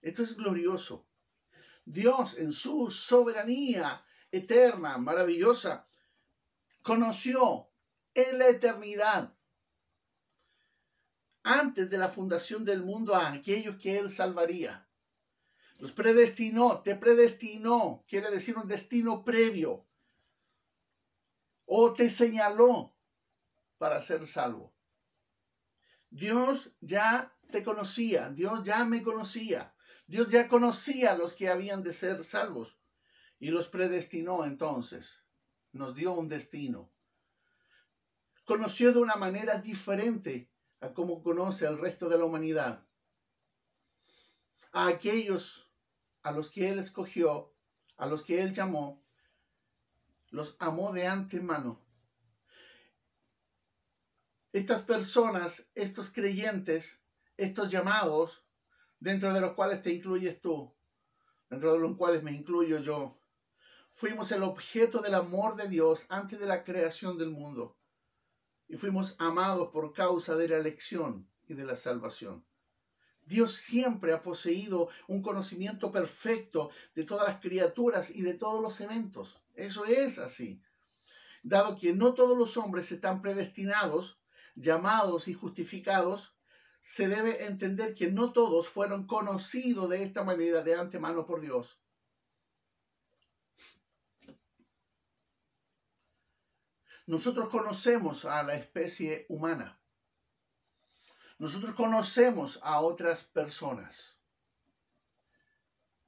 Esto 0.00 0.22
es 0.22 0.36
glorioso. 0.36 1.06
Dios 1.84 2.38
en 2.38 2.52
su 2.52 2.90
soberanía 2.90 4.04
eterna, 4.30 4.98
maravillosa, 4.98 5.86
conoció 6.82 7.70
en 8.14 8.38
la 8.38 8.48
eternidad, 8.48 9.34
antes 11.42 11.90
de 11.90 11.98
la 11.98 12.08
fundación 12.08 12.64
del 12.64 12.82
mundo, 12.82 13.14
a 13.14 13.32
aquellos 13.32 13.76
que 13.76 13.98
Él 13.98 14.08
salvaría. 14.08 14.88
Los 15.76 15.92
predestinó, 15.92 16.80
te 16.82 16.96
predestinó, 16.96 18.04
quiere 18.08 18.30
decir 18.30 18.56
un 18.56 18.68
destino 18.68 19.24
previo. 19.24 19.86
O 21.66 21.92
te 21.92 22.08
señaló 22.08 22.94
para 23.76 24.00
ser 24.00 24.26
salvo. 24.26 24.72
Dios 26.08 26.70
ya 26.80 27.36
te 27.50 27.62
conocía, 27.62 28.30
Dios 28.30 28.62
ya 28.64 28.84
me 28.84 29.02
conocía. 29.02 29.73
Dios 30.06 30.28
ya 30.28 30.48
conocía 30.48 31.12
a 31.12 31.18
los 31.18 31.32
que 31.32 31.48
habían 31.48 31.82
de 31.82 31.92
ser 31.92 32.24
salvos 32.24 32.76
y 33.38 33.48
los 33.48 33.68
predestinó 33.68 34.44
entonces. 34.44 35.20
Nos 35.72 35.94
dio 35.94 36.12
un 36.12 36.28
destino. 36.28 36.92
Conoció 38.44 38.92
de 38.92 39.00
una 39.00 39.16
manera 39.16 39.58
diferente 39.58 40.50
a 40.80 40.92
como 40.92 41.22
conoce 41.22 41.66
al 41.66 41.78
resto 41.78 42.08
de 42.08 42.18
la 42.18 42.24
humanidad. 42.24 42.86
A 44.72 44.88
aquellos 44.88 45.70
a 46.22 46.32
los 46.32 46.50
que 46.50 46.68
Él 46.68 46.78
escogió, 46.78 47.54
a 47.96 48.06
los 48.06 48.22
que 48.22 48.42
Él 48.42 48.52
llamó, 48.52 49.04
los 50.30 50.56
amó 50.58 50.92
de 50.92 51.06
antemano. 51.06 51.80
Estas 54.52 54.82
personas, 54.82 55.66
estos 55.74 56.10
creyentes, 56.10 57.00
estos 57.36 57.70
llamados, 57.70 58.43
dentro 59.00 59.32
de 59.32 59.40
los 59.40 59.52
cuales 59.52 59.82
te 59.82 59.92
incluyes 59.92 60.40
tú, 60.40 60.72
dentro 61.50 61.72
de 61.72 61.78
los 61.78 61.96
cuales 61.96 62.22
me 62.22 62.32
incluyo 62.32 62.78
yo. 62.78 63.18
Fuimos 63.92 64.32
el 64.32 64.42
objeto 64.42 65.00
del 65.00 65.14
amor 65.14 65.56
de 65.56 65.68
Dios 65.68 66.06
antes 66.08 66.40
de 66.40 66.46
la 66.46 66.64
creación 66.64 67.16
del 67.18 67.30
mundo 67.30 67.76
y 68.68 68.76
fuimos 68.76 69.14
amados 69.18 69.68
por 69.68 69.92
causa 69.92 70.36
de 70.36 70.48
la 70.48 70.56
elección 70.56 71.28
y 71.46 71.54
de 71.54 71.64
la 71.64 71.76
salvación. 71.76 72.44
Dios 73.26 73.54
siempre 73.54 74.12
ha 74.12 74.22
poseído 74.22 74.88
un 75.08 75.22
conocimiento 75.22 75.90
perfecto 75.90 76.70
de 76.94 77.04
todas 77.04 77.28
las 77.28 77.40
criaturas 77.40 78.10
y 78.10 78.22
de 78.22 78.34
todos 78.34 78.62
los 78.62 78.80
eventos. 78.80 79.40
Eso 79.54 79.84
es 79.86 80.18
así. 80.18 80.60
Dado 81.42 81.78
que 81.78 81.94
no 81.94 82.14
todos 82.14 82.36
los 82.36 82.56
hombres 82.56 82.90
están 82.92 83.22
predestinados, 83.22 84.18
llamados 84.54 85.28
y 85.28 85.34
justificados, 85.34 86.33
se 86.84 87.08
debe 87.08 87.46
entender 87.46 87.94
que 87.94 88.12
no 88.12 88.32
todos 88.32 88.68
fueron 88.68 89.06
conocidos 89.06 89.88
de 89.88 90.02
esta 90.02 90.22
manera 90.22 90.62
de 90.62 90.74
antemano 90.74 91.24
por 91.24 91.40
Dios. 91.40 91.80
Nosotros 97.06 97.48
conocemos 97.48 98.26
a 98.26 98.42
la 98.42 98.54
especie 98.54 99.24
humana. 99.30 99.80
Nosotros 101.38 101.74
conocemos 101.74 102.60
a 102.62 102.80
otras 102.80 103.24
personas. 103.24 104.18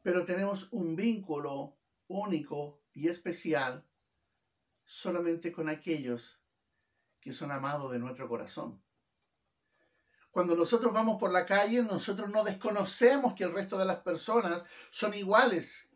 Pero 0.03 0.25
tenemos 0.27 0.69
un 0.73 0.95
vínculo 0.95 1.79
único 2.07 2.83
y 2.93 3.09
especial 3.09 3.85
solamente 4.85 5.53
con 5.53 5.69
aquellos 5.69 6.39
que 7.19 7.33
son 7.33 7.51
amados 7.51 7.91
de 7.93 7.99
nuestro 7.99 8.29
corazón. 8.29 8.86
Cuando 10.37 10.55
nosotros 10.55 10.93
vamos 10.93 11.19
por 11.19 11.33
la 11.33 11.47
calle, 11.47 11.81
nosotros 11.81 12.29
no 12.29 12.45
desconocemos 12.45 13.33
que 13.33 13.45
el 13.45 13.55
resto 13.55 13.79
de 13.79 13.87
las 13.87 14.01
personas 14.01 14.65
son 14.91 15.15
iguales, 15.15 15.89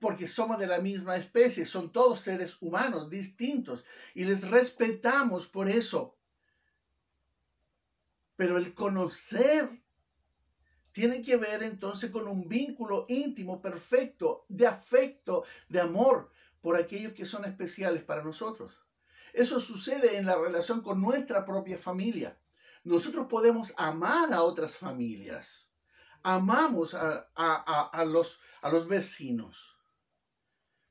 porque 0.00 0.26
somos 0.26 0.58
de 0.58 0.66
la 0.66 0.80
misma 0.80 1.14
especie, 1.14 1.64
son 1.64 1.92
todos 1.92 2.20
seres 2.20 2.60
humanos 2.60 3.08
distintos 3.08 3.84
y 4.12 4.24
les 4.24 4.42
respetamos 4.50 5.46
por 5.46 5.68
eso. 5.68 6.18
Pero 8.34 8.58
el 8.58 8.74
conocer 8.74 9.70
tiene 10.90 11.22
que 11.22 11.36
ver 11.36 11.62
entonces 11.62 12.10
con 12.10 12.26
un 12.26 12.48
vínculo 12.48 13.06
íntimo, 13.08 13.62
perfecto, 13.62 14.46
de 14.48 14.66
afecto, 14.66 15.44
de 15.68 15.80
amor 15.80 16.32
por 16.60 16.74
aquellos 16.74 17.12
que 17.12 17.24
son 17.24 17.44
especiales 17.44 18.02
para 18.02 18.24
nosotros. 18.24 18.74
Eso 19.32 19.60
sucede 19.60 20.16
en 20.16 20.26
la 20.26 20.36
relación 20.36 20.80
con 20.80 21.00
nuestra 21.00 21.46
propia 21.46 21.78
familia. 21.78 22.36
Nosotros 22.88 23.26
podemos 23.26 23.74
amar 23.76 24.32
a 24.32 24.42
otras 24.42 24.74
familias. 24.74 25.70
Amamos 26.22 26.94
a, 26.94 28.04
los, 28.06 28.40
a 28.62 28.70
los 28.70 28.88
vecinos. 28.88 29.76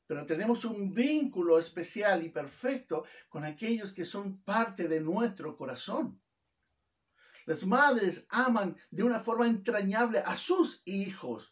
Pero 0.06 0.28
tenemos 0.28 0.64
un 0.64 0.94
vínculo 0.94 1.58
especial 1.58 2.24
y 2.24 2.30
perfecto 2.30 3.06
con 3.28 3.44
aquellos 3.46 3.94
que 3.94 4.06
son 4.06 4.44
parte 4.44 4.88
de 4.88 5.02
nuestro 5.02 5.58
corazón. 5.58 6.22
Las 7.48 7.66
madres 7.66 8.28
aman 8.30 8.78
de 8.92 9.02
una 9.02 9.20
forma 9.20 9.48
entrañable 9.48 10.20
a 10.20 10.38
sus 10.38 10.84
hijos. 10.86 11.52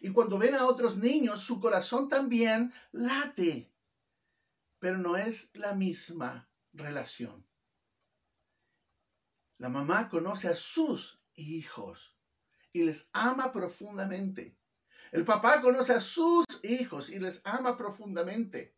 Y 0.00 0.12
cuando 0.12 0.38
ven 0.38 0.54
a 0.54 0.66
otros 0.66 0.98
niños, 0.98 1.40
su 1.40 1.60
corazón 1.60 2.08
también 2.08 2.72
late. 2.92 3.74
Pero 4.78 4.98
no 4.98 5.16
es 5.16 5.50
la 5.54 5.74
misma 5.74 6.48
relación. 6.72 7.49
La 9.60 9.68
mamá 9.68 10.08
conoce 10.08 10.48
a 10.48 10.56
sus 10.56 11.20
hijos 11.34 12.16
y 12.72 12.82
les 12.82 13.10
ama 13.12 13.52
profundamente. 13.52 14.56
El 15.12 15.26
papá 15.26 15.60
conoce 15.60 15.92
a 15.92 16.00
sus 16.00 16.46
hijos 16.62 17.10
y 17.10 17.18
les 17.18 17.42
ama 17.44 17.76
profundamente. 17.76 18.74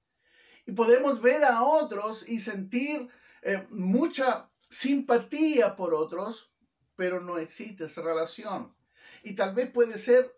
Y 0.67 0.73
podemos 0.73 1.23
ver 1.23 1.45
a 1.45 1.63
otros 1.63 2.29
y 2.29 2.41
sentir 2.41 3.09
eh, 3.43 3.65
mucha 3.71 4.51
simpatía 4.71 5.77
por 5.77 5.95
otros, 5.95 6.51
pero 6.97 7.21
no 7.21 7.39
existe 7.39 7.85
esa 7.85 8.03
relación. 8.03 8.75
Y 9.23 9.37
tal 9.37 9.55
vez 9.55 9.71
puede 9.71 9.99
ser 9.99 10.37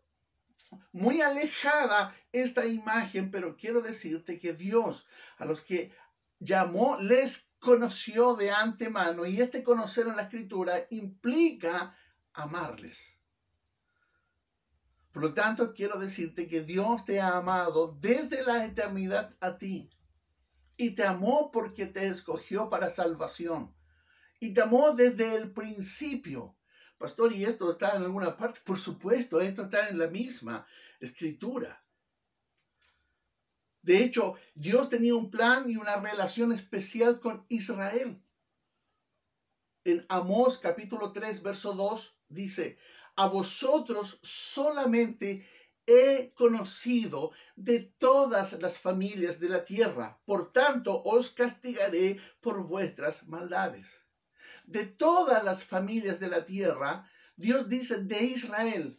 muy 0.93 1.23
alejada 1.23 2.15
esta 2.33 2.67
imagen, 2.67 3.31
pero 3.31 3.57
quiero 3.57 3.81
decirte 3.81 4.39
que 4.39 4.53
Dios 4.53 5.07
a 5.39 5.47
los 5.47 5.63
que 5.63 5.91
llamó 6.39 6.99
les 7.01 7.51
conoció 7.59 8.37
de 8.37 8.51
antemano 8.51 9.27
y 9.27 9.41
este 9.41 9.63
conocer 9.63 10.07
en 10.07 10.17
la 10.17 10.23
escritura 10.23 10.87
implica 10.91 11.97
amarles. 12.33 13.19
Por 15.13 15.23
lo 15.23 15.35
tanto, 15.35 15.73
quiero 15.73 15.99
decirte 15.99 16.49
que 16.49 16.63
Dios 16.63 17.05
te 17.05 17.21
ha 17.21 17.37
amado 17.37 17.97
desde 18.01 18.43
la 18.43 18.65
eternidad 18.65 19.37
a 19.41 19.59
ti 19.59 19.91
y 20.77 20.97
te 20.97 21.05
amó 21.05 21.51
porque 21.53 21.87
te 21.87 22.07
escogió 22.07 22.69
para 22.69 22.91
salvación 22.91 23.75
y 24.41 24.53
te 24.53 24.63
amó 24.63 24.93
desde 24.93 25.37
el 25.37 25.53
principio. 25.53 26.57
Pastor, 26.99 27.33
¿y 27.33 27.45
esto 27.45 27.73
está 27.73 27.97
en 27.97 28.03
alguna 28.03 28.37
parte? 28.37 28.61
Por 28.65 28.79
supuesto, 28.79 29.41
esto 29.41 29.63
está 29.63 29.89
en 29.89 29.99
la 29.99 30.09
misma 30.09 30.67
escritura. 31.01 31.84
De 33.85 34.03
hecho, 34.03 34.37
Dios 34.55 34.89
tenía 34.89 35.15
un 35.15 35.31
plan 35.31 35.71
y 35.71 35.77
una 35.77 35.97
relación 35.97 36.53
especial 36.53 37.21
con 37.21 37.45
Israel. 37.51 38.19
En 39.85 40.07
Amós 40.09 40.57
capítulo 40.57 41.13
3, 41.13 41.43
verso 41.43 41.75
2 41.75 42.17
dice, 42.31 42.79
a 43.15 43.29
vosotros 43.29 44.19
solamente 44.23 45.47
he 45.87 46.33
conocido 46.33 47.33
de 47.57 47.81
todas 47.99 48.55
las 48.55 48.79
familias 48.79 49.39
de 49.39 49.51
la 49.51 49.67
tierra, 49.67 50.19
por 50.25 50.51
tanto 50.55 51.03
os 51.03 51.29
castigaré 51.29 52.19
por 52.41 52.67
vuestras 52.67 53.27
maldades. 53.27 54.01
De 54.65 54.87
todas 54.87 55.45
las 55.45 55.63
familias 55.63 56.19
de 56.21 56.29
la 56.29 56.47
tierra, 56.47 57.07
Dios 57.37 57.69
dice 57.69 57.99
de 57.99 58.23
Israel, 58.23 58.99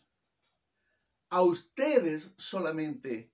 a 1.31 1.41
ustedes 1.41 2.35
solamente 2.37 3.33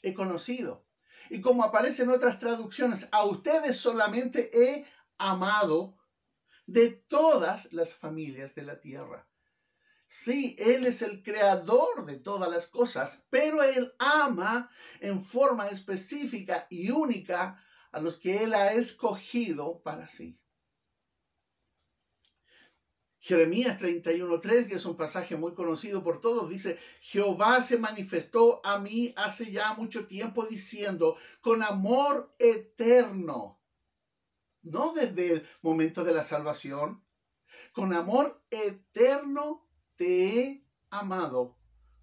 he 0.00 0.14
conocido. 0.14 0.85
Y 1.30 1.40
como 1.40 1.64
aparece 1.64 2.02
en 2.02 2.10
otras 2.10 2.38
traducciones, 2.38 3.08
a 3.12 3.24
ustedes 3.24 3.76
solamente 3.76 4.50
he 4.52 4.86
amado 5.18 5.96
de 6.66 6.90
todas 6.90 7.72
las 7.72 7.94
familias 7.94 8.54
de 8.54 8.62
la 8.62 8.80
tierra. 8.80 9.28
Sí, 10.08 10.56
Él 10.58 10.86
es 10.86 11.02
el 11.02 11.22
creador 11.22 12.06
de 12.06 12.18
todas 12.18 12.50
las 12.50 12.68
cosas, 12.68 13.22
pero 13.28 13.62
Él 13.62 13.92
ama 13.98 14.70
en 15.00 15.22
forma 15.22 15.68
específica 15.68 16.66
y 16.70 16.90
única 16.90 17.62
a 17.92 18.00
los 18.00 18.18
que 18.18 18.44
Él 18.44 18.54
ha 18.54 18.72
escogido 18.72 19.82
para 19.82 20.06
sí. 20.06 20.38
Jeremías 23.18 23.78
31.3, 23.80 24.68
que 24.68 24.74
es 24.76 24.84
un 24.84 24.96
pasaje 24.96 25.36
muy 25.36 25.54
conocido 25.54 26.02
por 26.02 26.20
todos, 26.20 26.48
dice, 26.48 26.78
Jehová 27.00 27.62
se 27.62 27.78
manifestó 27.78 28.60
a 28.64 28.78
mí 28.78 29.12
hace 29.16 29.50
ya 29.50 29.74
mucho 29.74 30.06
tiempo 30.06 30.44
diciendo, 30.46 31.16
con 31.40 31.62
amor 31.62 32.34
eterno, 32.38 33.60
no 34.62 34.92
desde 34.92 35.32
el 35.32 35.48
momento 35.62 36.04
de 36.04 36.12
la 36.12 36.22
salvación, 36.22 37.02
con 37.72 37.92
amor 37.92 38.42
eterno 38.50 39.66
te 39.96 40.40
he 40.40 40.66
amado, 40.90 41.56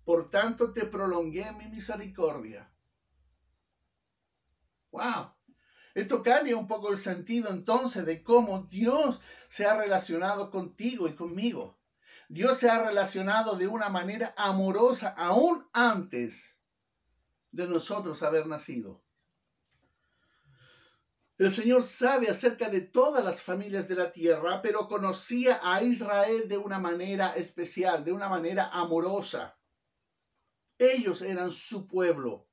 por 0.03 0.29
tanto 0.29 0.73
te 0.73 0.85
prolongué 0.85 1.51
mi 1.53 1.67
misericordia. 1.67 2.69
¡Wow! 4.91 5.32
Esto 5.93 6.23
cambia 6.23 6.57
un 6.57 6.67
poco 6.67 6.89
el 6.91 6.97
sentido 6.97 7.51
entonces 7.51 8.05
de 8.05 8.23
cómo 8.23 8.63
Dios 8.63 9.19
se 9.47 9.67
ha 9.67 9.77
relacionado 9.77 10.49
contigo 10.49 11.07
y 11.07 11.13
conmigo. 11.13 11.79
Dios 12.29 12.57
se 12.57 12.69
ha 12.69 12.83
relacionado 12.83 13.55
de 13.57 13.67
una 13.67 13.89
manera 13.89 14.33
amorosa 14.35 15.09
aún 15.09 15.67
antes 15.71 16.57
de 17.51 17.67
nosotros 17.67 18.23
haber 18.23 18.47
nacido. 18.47 19.03
El 21.37 21.51
Señor 21.51 21.83
sabe 21.83 22.29
acerca 22.29 22.69
de 22.69 22.81
todas 22.81 23.23
las 23.23 23.41
familias 23.41 23.87
de 23.87 23.95
la 23.95 24.11
tierra, 24.11 24.61
pero 24.63 24.87
conocía 24.87 25.59
a 25.61 25.83
Israel 25.83 26.47
de 26.47 26.57
una 26.57 26.79
manera 26.79 27.35
especial, 27.35 28.03
de 28.03 28.11
una 28.11 28.29
manera 28.29 28.69
amorosa. 28.69 29.59
Ellos 30.79 31.21
eran 31.21 31.51
su 31.51 31.87
pueblo. 31.87 32.47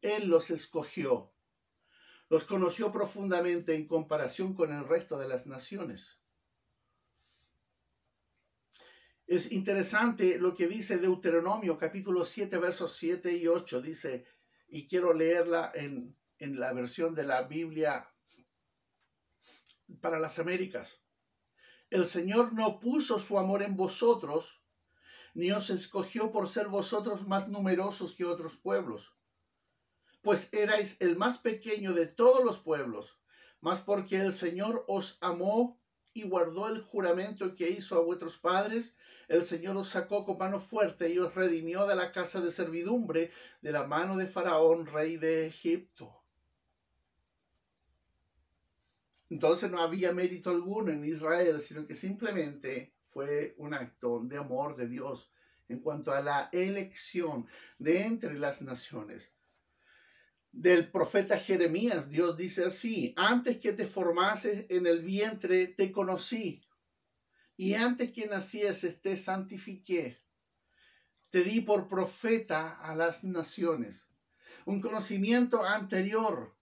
Él 0.00 0.28
los 0.28 0.50
escogió 0.50 1.33
los 2.28 2.44
conoció 2.44 2.90
profundamente 2.90 3.74
en 3.74 3.86
comparación 3.86 4.54
con 4.54 4.72
el 4.72 4.86
resto 4.86 5.18
de 5.18 5.28
las 5.28 5.46
naciones. 5.46 6.18
Es 9.26 9.52
interesante 9.52 10.38
lo 10.38 10.54
que 10.54 10.66
dice 10.66 10.98
Deuteronomio 10.98 11.78
capítulo 11.78 12.24
7 12.24 12.58
versos 12.58 12.96
7 12.96 13.32
y 13.32 13.46
8. 13.46 13.80
Dice, 13.80 14.26
y 14.68 14.86
quiero 14.86 15.14
leerla 15.14 15.72
en, 15.74 16.16
en 16.38 16.58
la 16.58 16.72
versión 16.72 17.14
de 17.14 17.24
la 17.24 17.42
Biblia 17.42 18.10
para 20.00 20.18
las 20.18 20.38
Américas. 20.38 21.02
El 21.90 22.06
Señor 22.06 22.52
no 22.52 22.80
puso 22.80 23.18
su 23.18 23.38
amor 23.38 23.62
en 23.62 23.76
vosotros, 23.76 24.62
ni 25.34 25.50
os 25.52 25.70
escogió 25.70 26.32
por 26.32 26.48
ser 26.48 26.68
vosotros 26.68 27.26
más 27.26 27.48
numerosos 27.48 28.14
que 28.14 28.24
otros 28.24 28.56
pueblos 28.56 29.14
pues 30.24 30.48
erais 30.52 30.96
el 31.00 31.16
más 31.16 31.36
pequeño 31.36 31.92
de 31.92 32.06
todos 32.06 32.42
los 32.42 32.58
pueblos, 32.58 33.14
mas 33.60 33.82
porque 33.82 34.16
el 34.16 34.32
Señor 34.32 34.82
os 34.88 35.18
amó 35.20 35.78
y 36.14 36.22
guardó 36.22 36.68
el 36.68 36.80
juramento 36.80 37.54
que 37.54 37.68
hizo 37.68 37.96
a 37.96 38.02
vuestros 38.02 38.38
padres, 38.38 38.94
el 39.28 39.44
Señor 39.44 39.76
os 39.76 39.90
sacó 39.90 40.24
con 40.24 40.38
mano 40.38 40.60
fuerte 40.60 41.10
y 41.10 41.18
os 41.18 41.34
redimió 41.34 41.86
de 41.86 41.94
la 41.94 42.10
casa 42.10 42.40
de 42.40 42.52
servidumbre, 42.52 43.32
de 43.60 43.72
la 43.72 43.86
mano 43.86 44.16
de 44.16 44.26
Faraón, 44.26 44.86
rey 44.86 45.18
de 45.18 45.46
Egipto. 45.46 46.22
Entonces 49.28 49.70
no 49.70 49.78
había 49.80 50.12
mérito 50.12 50.50
alguno 50.50 50.90
en 50.90 51.04
Israel, 51.04 51.60
sino 51.60 51.86
que 51.86 51.94
simplemente 51.94 52.94
fue 53.10 53.54
un 53.58 53.74
acto 53.74 54.20
de 54.20 54.38
amor 54.38 54.76
de 54.76 54.88
Dios 54.88 55.30
en 55.68 55.80
cuanto 55.80 56.12
a 56.12 56.22
la 56.22 56.48
elección 56.52 57.46
de 57.78 58.04
entre 58.04 58.38
las 58.38 58.62
naciones. 58.62 59.33
Del 60.54 60.88
profeta 60.88 61.36
Jeremías, 61.36 62.08
Dios 62.08 62.36
dice 62.36 62.64
así, 62.64 63.12
antes 63.16 63.58
que 63.58 63.72
te 63.72 63.86
formases 63.86 64.66
en 64.68 64.86
el 64.86 65.02
vientre, 65.02 65.66
te 65.66 65.90
conocí, 65.90 66.62
y 67.56 67.74
antes 67.74 68.12
que 68.12 68.26
nacieses, 68.26 69.02
te 69.02 69.16
santifiqué, 69.16 70.16
te 71.30 71.42
di 71.42 71.60
por 71.60 71.88
profeta 71.88 72.78
a 72.80 72.94
las 72.94 73.24
naciones. 73.24 74.06
Un 74.64 74.80
conocimiento 74.80 75.64
anterior. 75.64 76.56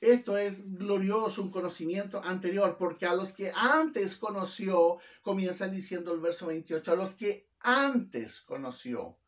Esto 0.00 0.38
es 0.38 0.74
glorioso, 0.74 1.42
un 1.42 1.50
conocimiento 1.50 2.22
anterior, 2.24 2.76
porque 2.78 3.04
a 3.04 3.14
los 3.14 3.32
que 3.32 3.52
antes 3.54 4.16
conoció, 4.16 4.98
comienza 5.20 5.68
diciendo 5.68 6.14
el 6.14 6.20
verso 6.20 6.46
28, 6.46 6.92
a 6.92 6.96
los 6.96 7.12
que 7.12 7.50
antes 7.60 8.40
conoció. 8.40 9.18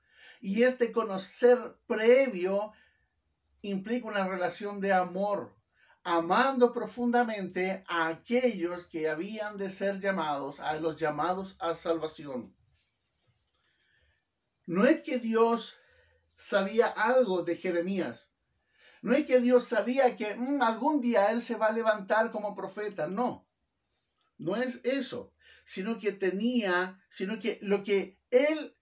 Y 0.41 0.63
este 0.63 0.91
conocer 0.91 1.77
previo 1.87 2.73
implica 3.63 4.09
una 4.09 4.27
relación 4.27 4.81
de 4.81 4.93
amor, 4.93 5.57
amando 6.03 6.73
profundamente 6.73 7.85
a 7.89 8.09
aquellos 8.09 8.87
que 8.87 9.09
habían 9.09 9.57
de 9.57 9.71
ser 9.71 10.01
llamados, 10.01 10.61
a 10.61 10.77
los 10.77 10.97
llamados 10.97 11.57
a 11.59 11.75
salvación. 11.75 12.55
No 14.67 14.87
es 14.87 15.01
que 15.01 15.19
Dios 15.19 15.77
sabía 16.37 16.87
algo 16.87 17.43
de 17.43 17.57
Jeremías. 17.57 18.31
No 19.03 19.15
es 19.15 19.27
que 19.27 19.41
Dios 19.41 19.65
sabía 19.65 20.17
que 20.17 20.35
mm, 20.35 20.63
algún 20.63 21.01
día 21.01 21.31
él 21.31 21.41
se 21.41 21.57
va 21.57 21.69
a 21.69 21.73
levantar 21.73 22.31
como 22.31 22.55
profeta. 22.55 23.07
No, 23.07 23.49
no 24.39 24.57
es 24.57 24.81
eso, 24.85 25.33
sino 25.65 25.99
que 25.99 26.13
tenía, 26.13 27.03
sino 27.09 27.39
que 27.39 27.59
lo 27.63 27.83
que 27.83 28.19
él 28.31 28.77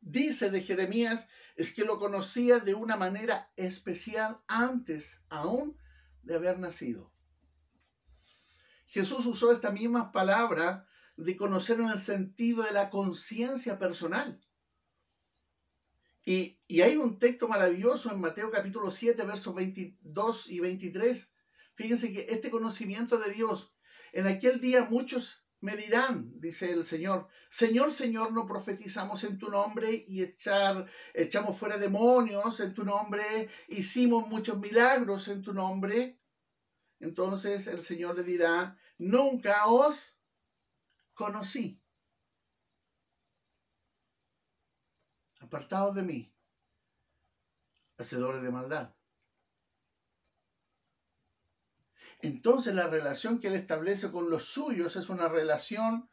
dice 0.00 0.50
de 0.50 0.62
Jeremías 0.62 1.28
es 1.56 1.72
que 1.72 1.84
lo 1.84 1.98
conocía 1.98 2.58
de 2.58 2.74
una 2.74 2.96
manera 2.96 3.52
especial 3.56 4.40
antes 4.46 5.20
aún 5.28 5.76
de 6.22 6.36
haber 6.36 6.58
nacido. 6.58 7.12
Jesús 8.86 9.26
usó 9.26 9.52
esta 9.52 9.70
misma 9.70 10.10
palabra 10.10 10.86
de 11.16 11.36
conocer 11.36 11.78
en 11.80 11.88
el 11.88 12.00
sentido 12.00 12.62
de 12.62 12.72
la 12.72 12.90
conciencia 12.90 13.78
personal. 13.78 14.40
Y, 16.24 16.58
y, 16.66 16.80
hay 16.82 16.96
un 16.96 17.18
texto 17.18 17.48
maravilloso 17.48 18.10
en 18.10 18.20
Mateo 18.20 18.50
capítulo 18.50 18.90
7, 18.90 19.22
versos 19.24 19.54
22 19.54 20.48
y 20.48 20.60
23. 20.60 21.30
Fíjense 21.74 22.12
que 22.12 22.26
este 22.30 22.50
conocimiento 22.50 23.18
de 23.18 23.32
Dios, 23.32 23.72
en 24.12 24.26
aquel 24.26 24.60
día 24.60 24.84
muchos 24.84 25.39
me 25.60 25.76
dirán, 25.76 26.40
dice 26.40 26.72
el 26.72 26.84
Señor, 26.84 27.28
Señor, 27.50 27.92
Señor, 27.92 28.32
no 28.32 28.46
profetizamos 28.46 29.24
en 29.24 29.38
tu 29.38 29.50
nombre 29.50 30.04
y 30.08 30.22
echar, 30.22 30.86
echamos 31.12 31.58
fuera 31.58 31.76
demonios 31.76 32.60
en 32.60 32.72
tu 32.72 32.84
nombre, 32.84 33.50
hicimos 33.68 34.26
muchos 34.28 34.58
milagros 34.58 35.28
en 35.28 35.42
tu 35.42 35.52
nombre. 35.52 36.18
Entonces 36.98 37.66
el 37.66 37.82
Señor 37.82 38.16
le 38.16 38.24
dirá, 38.24 38.78
nunca 38.98 39.66
os 39.66 40.16
conocí. 41.14 41.82
Apartados 45.40 45.94
de 45.94 46.02
mí, 46.02 46.34
hacedores 47.98 48.42
de 48.42 48.50
maldad. 48.50 48.94
Entonces 52.22 52.74
la 52.74 52.86
relación 52.86 53.40
que 53.40 53.48
él 53.48 53.54
establece 53.54 54.10
con 54.10 54.28
los 54.28 54.44
suyos 54.44 54.96
es 54.96 55.08
una 55.08 55.28
relación 55.28 56.10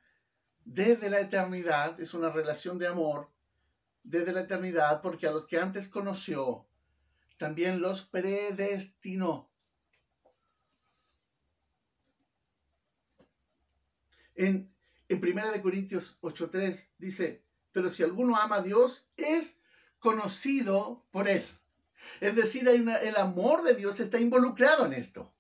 desde 0.64 1.10
la 1.10 1.20
eternidad, 1.20 2.00
es 2.00 2.14
una 2.14 2.30
relación 2.30 2.78
de 2.78 2.88
amor 2.88 3.30
desde 4.04 4.32
la 4.32 4.42
eternidad, 4.42 5.02
porque 5.02 5.28
a 5.28 5.32
los 5.32 5.46
que 5.46 5.60
antes 5.60 5.90
conoció, 5.90 6.66
también 7.38 7.82
los 7.82 8.04
predestinó. 8.04 9.50
En, 14.36 14.74
en 15.10 15.18
1 15.18 15.62
Corintios 15.62 16.20
8.3 16.22 16.90
dice, 16.98 17.44
pero 17.74 17.90
si 17.90 18.04
alguno 18.04 18.38
ama 18.38 18.58
a 18.58 18.64
Dios, 18.64 19.06
es 19.18 19.58
conocido 20.00 21.06
por 21.12 21.28
él. 21.28 21.46
Es 22.22 22.36
decir, 22.36 22.68
el 22.68 23.18
amor 23.18 23.64
de 23.64 23.76
Dios 23.76 24.00
está 24.00 24.20
involucrado 24.20 24.86
en 24.86 24.94
esto. 24.94 25.34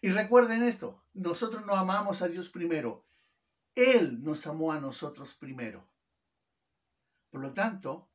Y 0.00 0.10
recuerden 0.10 0.62
esto, 0.62 1.02
nosotros 1.14 1.64
no 1.66 1.74
amamos 1.74 2.22
a 2.22 2.28
Dios 2.28 2.48
primero, 2.48 3.06
Él 3.74 4.22
nos 4.22 4.46
amó 4.46 4.72
a 4.72 4.80
nosotros 4.80 5.34
primero. 5.34 5.88
Por 7.30 7.40
lo 7.40 7.52
tanto, 7.52 8.08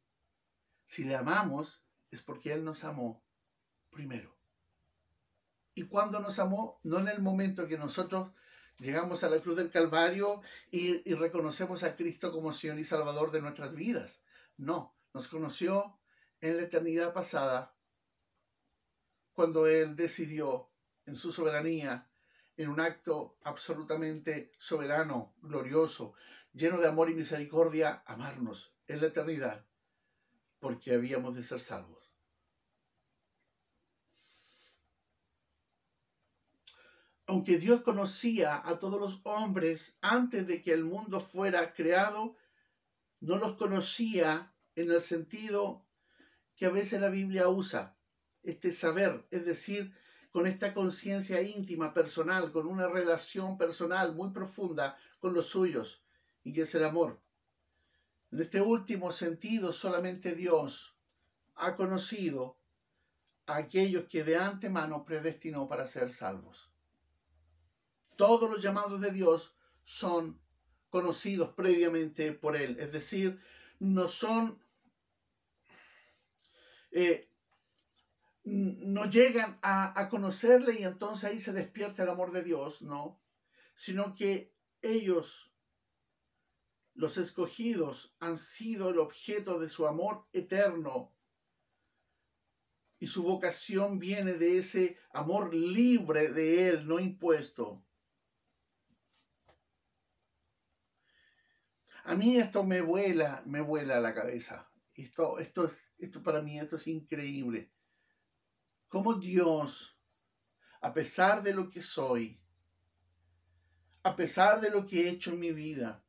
si 0.87 1.03
le 1.03 1.15
amamos 1.15 1.83
es 2.11 2.21
porque 2.21 2.53
Él 2.53 2.63
nos 2.63 2.83
amó 2.83 3.23
primero. 3.89 4.35
Y 5.73 5.83
cuando 5.83 6.19
nos 6.19 6.39
amó, 6.39 6.79
no 6.83 6.99
en 6.99 7.07
el 7.07 7.21
momento 7.21 7.67
que 7.67 7.77
nosotros 7.77 8.31
llegamos 8.79 9.23
a 9.23 9.29
la 9.29 9.39
cruz 9.39 9.55
del 9.55 9.71
Calvario 9.71 10.41
y, 10.71 11.13
reconocemos 11.13 11.83
a 11.83 11.95
Cristo 11.95 12.31
como 12.31 12.51
Señor 12.51 12.79
y 12.79 12.83
Salvador 12.83 13.31
de 13.31 13.41
nuestras 13.41 13.73
vidas. 13.73 14.21
No, 14.57 14.95
nos 15.13 15.27
conoció 15.27 15.99
en 16.41 16.57
la 16.57 16.63
eternidad 16.63 17.13
pasada, 17.13 17.75
cuando 19.33 19.67
Él 19.67 19.95
decidió 19.95 20.70
en 21.11 21.17
su 21.17 21.33
soberanía, 21.33 22.09
en 22.55 22.69
un 22.69 22.79
acto 22.79 23.37
absolutamente 23.43 24.53
soberano, 24.57 25.35
glorioso, 25.41 26.13
lleno 26.53 26.79
de 26.79 26.87
amor 26.87 27.09
y 27.09 27.15
misericordia, 27.15 28.01
amarnos 28.05 28.73
en 28.87 29.01
la 29.01 29.07
eternidad, 29.07 29.65
porque 30.59 30.93
habíamos 30.93 31.35
de 31.35 31.43
ser 31.43 31.59
salvos. 31.59 32.15
Aunque 37.25 37.57
Dios 37.57 37.81
conocía 37.81 38.65
a 38.65 38.79
todos 38.79 38.99
los 38.99 39.19
hombres 39.25 39.97
antes 39.99 40.47
de 40.47 40.61
que 40.61 40.71
el 40.71 40.85
mundo 40.85 41.19
fuera 41.19 41.73
creado, 41.73 42.37
no 43.19 43.35
los 43.35 43.57
conocía 43.57 44.53
en 44.75 44.89
el 44.89 45.01
sentido 45.01 45.85
que 46.55 46.67
a 46.67 46.69
veces 46.69 47.01
la 47.01 47.09
Biblia 47.09 47.49
usa, 47.49 47.97
este 48.43 48.71
saber, 48.71 49.27
es 49.29 49.45
decir, 49.45 49.93
con 50.31 50.47
esta 50.47 50.73
conciencia 50.73 51.41
íntima, 51.41 51.93
personal, 51.93 52.51
con 52.51 52.65
una 52.65 52.87
relación 52.87 53.57
personal 53.57 54.15
muy 54.15 54.31
profunda 54.31 54.97
con 55.19 55.33
los 55.33 55.47
suyos, 55.47 56.03
y 56.43 56.53
que 56.53 56.61
es 56.61 56.73
el 56.75 56.85
amor. 56.85 57.21
En 58.31 58.39
este 58.39 58.61
último 58.61 59.11
sentido, 59.11 59.73
solamente 59.73 60.33
Dios 60.33 60.95
ha 61.55 61.75
conocido 61.75 62.57
a 63.45 63.57
aquellos 63.57 64.05
que 64.05 64.23
de 64.23 64.37
antemano 64.37 65.03
predestinó 65.03 65.67
para 65.67 65.85
ser 65.85 66.11
salvos. 66.11 66.71
Todos 68.15 68.49
los 68.49 68.61
llamados 68.61 69.01
de 69.01 69.11
Dios 69.11 69.53
son 69.83 70.39
conocidos 70.89 71.53
previamente 71.53 72.31
por 72.31 72.55
Él, 72.55 72.77
es 72.79 72.91
decir, 72.91 73.41
no 73.79 74.07
son 74.07 74.61
eh, 76.91 77.30
no 78.43 79.05
llegan 79.05 79.59
a, 79.61 80.07
conocerle 80.09 80.79
y 80.79 80.83
entonces 80.83 81.29
ahí 81.29 81.39
se 81.39 81.53
despierta 81.53 82.03
el 82.03 82.09
amor 82.09 82.31
de 82.31 82.43
Dios, 82.43 82.81
no, 82.81 83.21
sino 83.75 84.15
que 84.15 84.55
ellos, 84.81 85.53
los 86.93 87.17
escogidos, 87.17 88.15
han 88.19 88.37
sido 88.37 88.89
el 88.89 88.99
objeto 88.99 89.59
de 89.59 89.69
su 89.69 89.85
amor 89.87 90.27
eterno 90.33 91.15
y 92.99 93.07
su 93.07 93.23
vocación 93.23 93.99
viene 93.99 94.33
de 94.33 94.57
ese 94.57 94.97
amor 95.11 95.53
libre 95.53 96.29
de 96.29 96.69
Él, 96.69 96.87
no 96.87 96.99
impuesto. 96.99 97.83
A 102.03 102.15
mí 102.15 102.37
esto 102.37 102.63
me 102.63 102.81
vuela, 102.81 103.43
me 103.45 103.61
vuela 103.61 103.99
la 103.99 104.13
cabeza. 104.13 104.71
Esto, 104.95 105.39
esto, 105.39 105.65
es, 105.65 105.93
esto 105.99 106.21
para 106.21 106.41
mí, 106.41 106.59
esto 106.59 106.75
es 106.75 106.87
increíble 106.87 107.71
como 108.91 109.13
Dios, 109.13 109.97
a 110.81 110.93
pesar 110.93 111.41
de 111.41 111.53
lo 111.53 111.69
que 111.69 111.81
soy, 111.81 112.37
a 114.03 114.13
pesar 114.17 114.59
de 114.59 114.69
lo 114.69 114.85
que 114.85 115.07
he 115.07 115.09
hecho 115.11 115.31
en 115.31 115.39
mi 115.39 115.53
vida, 115.53 116.03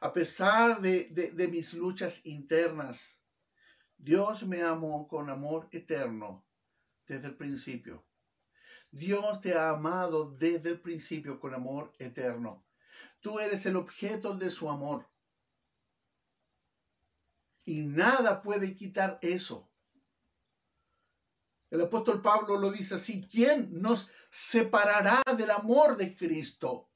a 0.00 0.12
pesar 0.12 0.80
de, 0.80 1.10
de 1.10 1.48
mis 1.48 1.74
luchas 1.74 2.26
internas, 2.26 3.20
Dios 3.96 4.42
me 4.42 4.62
amó 4.62 5.06
con 5.06 5.30
amor 5.30 5.68
eterno 5.70 6.44
desde 7.06 7.28
el 7.28 7.36
principio. 7.36 8.04
Dios 8.90 9.40
te 9.40 9.54
ha 9.54 9.70
amado 9.70 10.32
desde 10.32 10.70
el 10.70 10.80
principio 10.80 11.38
con 11.38 11.54
amor 11.54 11.92
eterno. 12.00 12.66
Tú 13.20 13.38
eres 13.38 13.64
el 13.64 13.76
objeto 13.76 14.36
de 14.36 14.50
su 14.50 14.68
amor. 14.68 15.08
Y 17.64 17.82
nada 17.82 18.42
puede 18.42 18.74
quitar 18.74 19.20
eso. 19.22 19.70
El 21.74 21.80
apóstol 21.80 22.22
Pablo 22.22 22.56
lo 22.56 22.70
dice 22.70 22.94
así, 22.94 23.26
¿quién 23.26 23.68
nos 23.82 24.08
separará 24.30 25.20
del 25.36 25.50
amor 25.50 25.96
de 25.96 26.14
Cristo? 26.14 26.88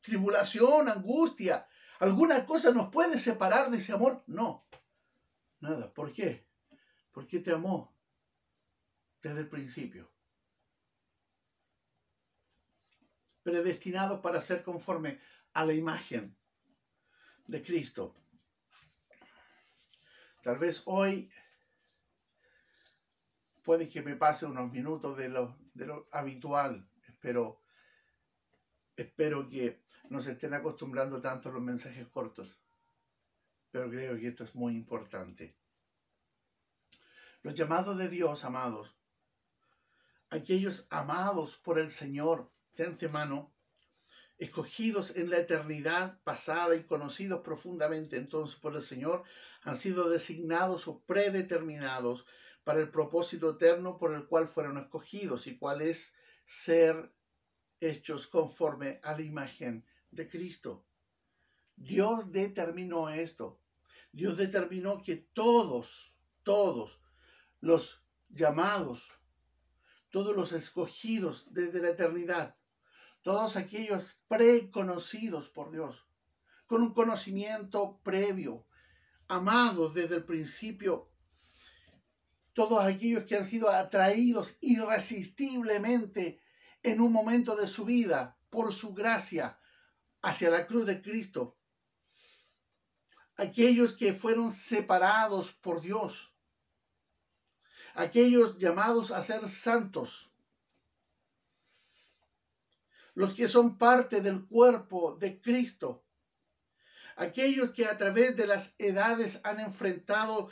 Tribulación, 0.00 0.88
angustia, 0.88 1.66
¿alguna 1.98 2.46
cosa 2.46 2.70
nos 2.70 2.90
puede 2.90 3.18
separar 3.18 3.72
de 3.72 3.78
ese 3.78 3.92
amor? 3.92 4.22
No, 4.28 4.68
nada. 5.58 5.92
¿Por 5.92 6.12
qué? 6.12 6.46
Porque 7.10 7.40
te 7.40 7.50
amó 7.50 7.92
desde 9.20 9.40
el 9.40 9.48
principio. 9.48 10.08
Predestinados 13.42 14.20
para 14.20 14.40
ser 14.40 14.62
conforme 14.62 15.18
a 15.54 15.66
la 15.66 15.72
imagen 15.72 16.36
de 17.48 17.64
Cristo. 17.64 18.14
Tal 20.44 20.58
vez 20.58 20.82
hoy 20.84 21.32
puede 23.64 23.88
que 23.88 24.02
me 24.02 24.14
pase 24.14 24.46
unos 24.46 24.70
minutos 24.70 25.16
de 25.16 25.28
lo, 25.28 25.56
de 25.72 25.86
lo 25.86 26.06
habitual. 26.12 26.86
Espero, 27.08 27.62
espero 28.94 29.48
que 29.48 29.82
no 30.10 30.20
se 30.20 30.32
estén 30.32 30.54
acostumbrando 30.54 31.20
tanto 31.20 31.48
a 31.48 31.52
los 31.52 31.62
mensajes 31.62 32.06
cortos. 32.08 32.60
Pero 33.70 33.90
creo 33.90 34.16
que 34.16 34.28
esto 34.28 34.44
es 34.44 34.54
muy 34.54 34.76
importante. 34.76 35.56
Los 37.42 37.54
llamados 37.54 37.96
de 37.98 38.08
Dios, 38.08 38.44
amados, 38.44 38.94
aquellos 40.30 40.86
amados 40.90 41.56
por 41.56 41.78
el 41.78 41.90
Señor 41.90 42.50
de 42.76 42.84
antemano, 42.84 43.52
escogidos 44.38 45.16
en 45.16 45.30
la 45.30 45.38
eternidad 45.38 46.20
pasada 46.22 46.76
y 46.76 46.84
conocidos 46.84 47.40
profundamente 47.42 48.16
entonces 48.16 48.56
por 48.56 48.76
el 48.76 48.82
Señor, 48.82 49.24
han 49.62 49.76
sido 49.76 50.10
designados 50.10 50.86
o 50.88 51.00
predeterminados 51.00 52.26
para 52.64 52.80
el 52.80 52.90
propósito 52.90 53.50
eterno 53.50 53.98
por 53.98 54.12
el 54.12 54.26
cual 54.26 54.48
fueron 54.48 54.78
escogidos 54.78 55.46
y 55.46 55.58
cuál 55.58 55.82
es 55.82 56.14
ser 56.46 57.12
hechos 57.80 58.26
conforme 58.26 59.00
a 59.02 59.12
la 59.12 59.22
imagen 59.22 59.84
de 60.10 60.28
Cristo. 60.28 60.86
Dios 61.76 62.32
determinó 62.32 63.10
esto. 63.10 63.60
Dios 64.12 64.36
determinó 64.36 65.02
que 65.02 65.16
todos, 65.16 66.14
todos 66.42 67.00
los 67.60 68.02
llamados, 68.28 69.12
todos 70.10 70.34
los 70.34 70.52
escogidos 70.52 71.52
desde 71.52 71.82
la 71.82 71.90
eternidad, 71.90 72.56
todos 73.22 73.56
aquellos 73.56 74.22
preconocidos 74.28 75.48
por 75.48 75.70
Dios, 75.70 76.06
con 76.66 76.82
un 76.82 76.94
conocimiento 76.94 78.00
previo, 78.02 78.66
amados 79.26 79.94
desde 79.94 80.16
el 80.16 80.24
principio, 80.24 81.10
todos 82.54 82.84
aquellos 82.84 83.24
que 83.24 83.36
han 83.36 83.44
sido 83.44 83.68
atraídos 83.68 84.56
irresistiblemente 84.60 86.40
en 86.82 87.00
un 87.00 87.12
momento 87.12 87.56
de 87.56 87.66
su 87.66 87.84
vida 87.84 88.38
por 88.48 88.72
su 88.72 88.94
gracia 88.94 89.58
hacia 90.22 90.50
la 90.50 90.66
cruz 90.66 90.86
de 90.86 91.02
Cristo, 91.02 91.58
aquellos 93.36 93.94
que 93.94 94.14
fueron 94.14 94.52
separados 94.52 95.52
por 95.52 95.80
Dios, 95.80 96.32
aquellos 97.94 98.56
llamados 98.58 99.10
a 99.10 99.22
ser 99.22 99.46
santos, 99.48 100.30
los 103.14 103.34
que 103.34 103.48
son 103.48 103.76
parte 103.78 104.20
del 104.20 104.46
cuerpo 104.46 105.16
de 105.16 105.40
Cristo, 105.40 106.04
aquellos 107.16 107.70
que 107.70 107.86
a 107.86 107.96
través 107.98 108.36
de 108.36 108.46
las 108.46 108.74
edades 108.78 109.40
han 109.44 109.60
enfrentado, 109.60 110.50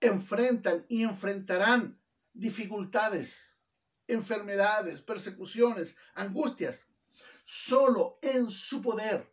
enfrentan 0.00 0.86
y 0.88 1.02
enfrentarán 1.02 2.00
dificultades, 2.32 3.56
enfermedades, 4.06 5.02
persecuciones, 5.02 5.96
angustias, 6.14 6.86
solo 7.44 8.18
en 8.22 8.50
su 8.50 8.82
poder, 8.82 9.32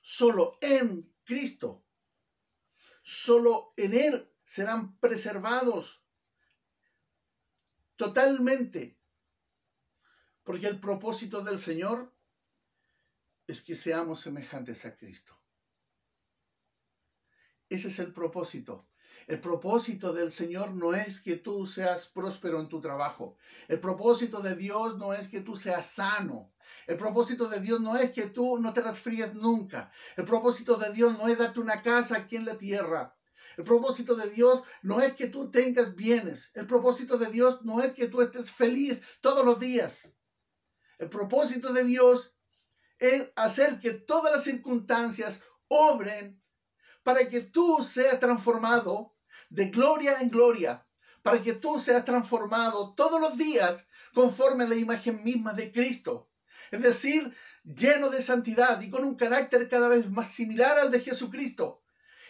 solo 0.00 0.58
en 0.60 1.12
Cristo, 1.24 1.84
solo 3.02 3.72
en 3.76 3.94
Él 3.94 4.32
serán 4.44 4.98
preservados 4.98 6.02
totalmente 7.96 8.98
porque 10.42 10.66
el 10.66 10.80
propósito 10.80 11.42
del 11.42 11.60
Señor 11.60 12.10
es 13.46 13.60
que 13.60 13.74
seamos 13.74 14.20
semejantes 14.20 14.86
a 14.86 14.96
Cristo. 14.96 15.38
Ese 17.68 17.88
es 17.88 17.98
el 17.98 18.14
propósito. 18.14 18.88
El 19.28 19.42
propósito 19.42 20.14
del 20.14 20.32
Señor 20.32 20.70
no 20.70 20.94
es 20.94 21.20
que 21.20 21.36
tú 21.36 21.66
seas 21.66 22.06
próspero 22.06 22.60
en 22.60 22.68
tu 22.70 22.80
trabajo. 22.80 23.36
El 23.68 23.78
propósito 23.78 24.40
de 24.40 24.56
Dios 24.56 24.96
no 24.96 25.12
es 25.12 25.28
que 25.28 25.42
tú 25.42 25.54
seas 25.54 25.84
sano. 25.86 26.50
El 26.86 26.96
propósito 26.96 27.46
de 27.46 27.60
Dios 27.60 27.78
no 27.78 27.94
es 27.98 28.10
que 28.12 28.28
tú 28.28 28.56
no 28.58 28.72
te 28.72 28.80
resfríes 28.80 29.34
nunca. 29.34 29.92
El 30.16 30.24
propósito 30.24 30.78
de 30.78 30.94
Dios 30.94 31.18
no 31.18 31.28
es 31.28 31.36
darte 31.36 31.60
una 31.60 31.82
casa 31.82 32.16
aquí 32.16 32.36
en 32.36 32.46
la 32.46 32.56
tierra. 32.56 33.14
El 33.58 33.64
propósito 33.64 34.16
de 34.16 34.30
Dios 34.30 34.62
no 34.80 35.02
es 35.02 35.12
que 35.12 35.28
tú 35.28 35.50
tengas 35.50 35.94
bienes. 35.94 36.50
El 36.54 36.66
propósito 36.66 37.18
de 37.18 37.26
Dios 37.26 37.62
no 37.66 37.82
es 37.82 37.92
que 37.92 38.08
tú 38.08 38.22
estés 38.22 38.50
feliz 38.50 39.02
todos 39.20 39.44
los 39.44 39.60
días. 39.60 40.10
El 40.96 41.10
propósito 41.10 41.74
de 41.74 41.84
Dios 41.84 42.34
es 42.98 43.30
hacer 43.36 43.78
que 43.78 43.92
todas 43.92 44.32
las 44.32 44.44
circunstancias 44.44 45.42
obren 45.68 46.42
para 47.02 47.28
que 47.28 47.42
tú 47.42 47.84
seas 47.84 48.20
transformado 48.20 49.17
de 49.48 49.66
gloria 49.66 50.20
en 50.20 50.30
gloria, 50.30 50.86
para 51.22 51.42
que 51.42 51.54
tú 51.54 51.78
seas 51.78 52.04
transformado 52.04 52.94
todos 52.94 53.20
los 53.20 53.36
días 53.36 53.86
conforme 54.14 54.64
a 54.64 54.68
la 54.68 54.76
imagen 54.76 55.22
misma 55.24 55.52
de 55.52 55.72
Cristo. 55.72 56.30
Es 56.70 56.82
decir, 56.82 57.34
lleno 57.64 58.10
de 58.10 58.22
santidad 58.22 58.80
y 58.80 58.90
con 58.90 59.04
un 59.04 59.16
carácter 59.16 59.68
cada 59.68 59.88
vez 59.88 60.10
más 60.10 60.28
similar 60.28 60.78
al 60.78 60.90
de 60.90 61.00
Jesucristo. 61.00 61.82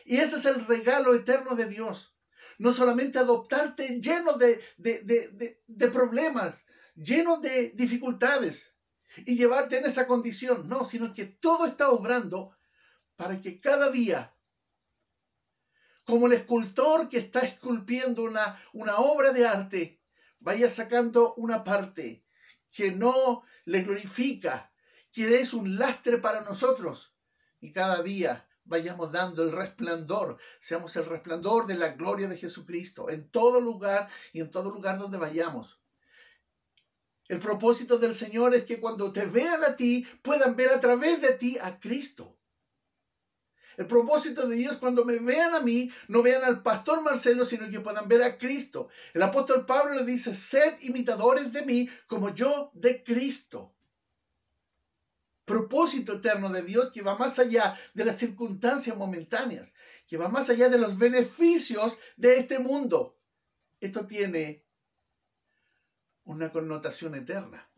Y 0.05 0.17
ese 0.19 0.37
es 0.37 0.47
el 0.47 0.67
regalo 0.67 1.15
eterno 1.15 1.55
de 1.55 1.67
Dios. 1.67 2.15
No 2.59 2.73
solamente 2.73 3.19
adoptarte 3.19 4.01
lleno 4.01 4.33
de, 4.33 4.61
de, 4.77 5.61
de 5.67 5.89
problemas, 5.89 6.65
lleno 6.95 7.39
de 7.39 7.71
dificultades 7.75 8.75
y 9.17 9.37
llevarte 9.37 9.79
en 9.79 9.87
esa 9.87 10.07
condición. 10.07 10.69
No, 10.69 10.89
sino 10.89 11.15
que 11.15 11.27
todo 11.27 11.67
está 11.67 11.91
obrando 11.91 12.57
para 13.17 13.41
que 13.41 13.61
cada 13.61 13.91
día, 13.91 14.35
como 16.09 16.27
el 16.27 16.33
escultor 16.33 17.11
que 17.11 17.19
está 17.19 17.41
esculpiendo 17.41 18.23
una, 18.23 18.59
una 18.73 18.97
obra 18.97 19.31
de 19.31 19.47
arte, 19.47 20.01
vaya 20.39 20.71
sacando 20.71 21.35
una 21.35 21.65
parte 21.65 22.25
que 22.73 22.93
no 22.93 23.43
le 23.67 23.83
glorifica, 23.83 24.73
que 25.13 25.39
es 25.39 25.53
un 25.53 25.79
lastre 25.79 26.17
para 26.17 26.41
nosotros. 26.41 27.15
Y 27.61 27.75
cada 27.75 28.03
día 28.03 28.49
vayamos 28.65 29.13
dando 29.13 29.43
el 29.43 29.53
resplandor, 29.53 30.39
seamos 30.59 30.97
el 30.97 31.05
resplandor 31.05 31.67
de 31.67 31.75
la 31.75 31.93
gloria 31.93 32.27
de 32.27 32.39
Jesucristo 32.39 33.11
en 33.11 33.29
todo 33.31 33.61
lugar 33.61 34.09
y 34.33 34.41
en 34.41 34.51
todo 34.51 34.71
lugar 34.71 34.99
donde 34.99 35.19
vayamos. 35.19 35.79
El 37.29 37.39
propósito 37.39 37.99
del 37.99 38.15
Señor 38.15 38.55
es 38.55 38.65
que 38.65 38.81
cuando 38.81 39.13
te 39.13 39.27
vean 39.27 39.63
a 39.63 39.77
ti, 39.77 40.09
puedan 40.23 40.57
ver 40.57 40.71
a 40.71 40.81
través 40.81 41.21
de 41.21 41.33
ti 41.33 41.59
a 41.61 41.79
Cristo. 41.79 42.38
El 43.79 43.87
propósito 43.87 44.49
de 44.49 44.57
Dios 44.57 44.79
cuando 44.79 45.05
me 45.05 45.21
vean 45.21 45.55
a 45.55 45.61
mí, 45.61 45.89
no 46.09 46.21
vean 46.21 46.43
al 46.43 46.65
pastor 46.65 47.01
Marcelo, 47.01 47.47
sino 47.47 47.71
que 47.71 47.79
puedan 47.79 48.09
ver 48.09 48.25
a 48.25 48.37
Cristo. 48.37 48.89
El 49.15 49.23
apóstol 49.23 49.67
Pablo 49.67 49.95
le 49.95 50.05
dice, 50.05 50.35
sed 50.35 50.81
imitadores 50.81 51.53
de 51.53 51.65
mí 51.65 51.89
como 52.09 52.35
yo 52.35 52.73
de 52.75 53.05
Cristo. 53.05 53.73
Propósito 55.45 56.15
eterno 56.15 56.51
de 56.51 56.63
Dios 56.63 56.91
que 56.91 57.03
va 57.03 57.17
más 57.17 57.39
allá 57.39 57.79
de 57.95 58.05
las 58.05 58.17
circunstancias 58.17 58.97
momentáneas, 58.97 59.73
que 60.09 60.17
va 60.17 60.29
más 60.29 60.51
allá 60.51 60.69
de 60.69 60.79
los 60.79 60.99
beneficios 60.99 61.99
de 62.17 62.39
este 62.39 62.59
mundo. 62.59 63.17
Esto 63.79 64.09
tiene 64.09 64.67
una 66.25 66.51
connotación 66.51 67.15
eterna. 67.15 67.71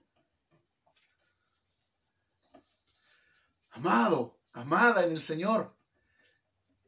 Amado, 3.73 4.41
amada 4.53 5.05
en 5.05 5.13
el 5.13 5.21
Señor. 5.21 5.79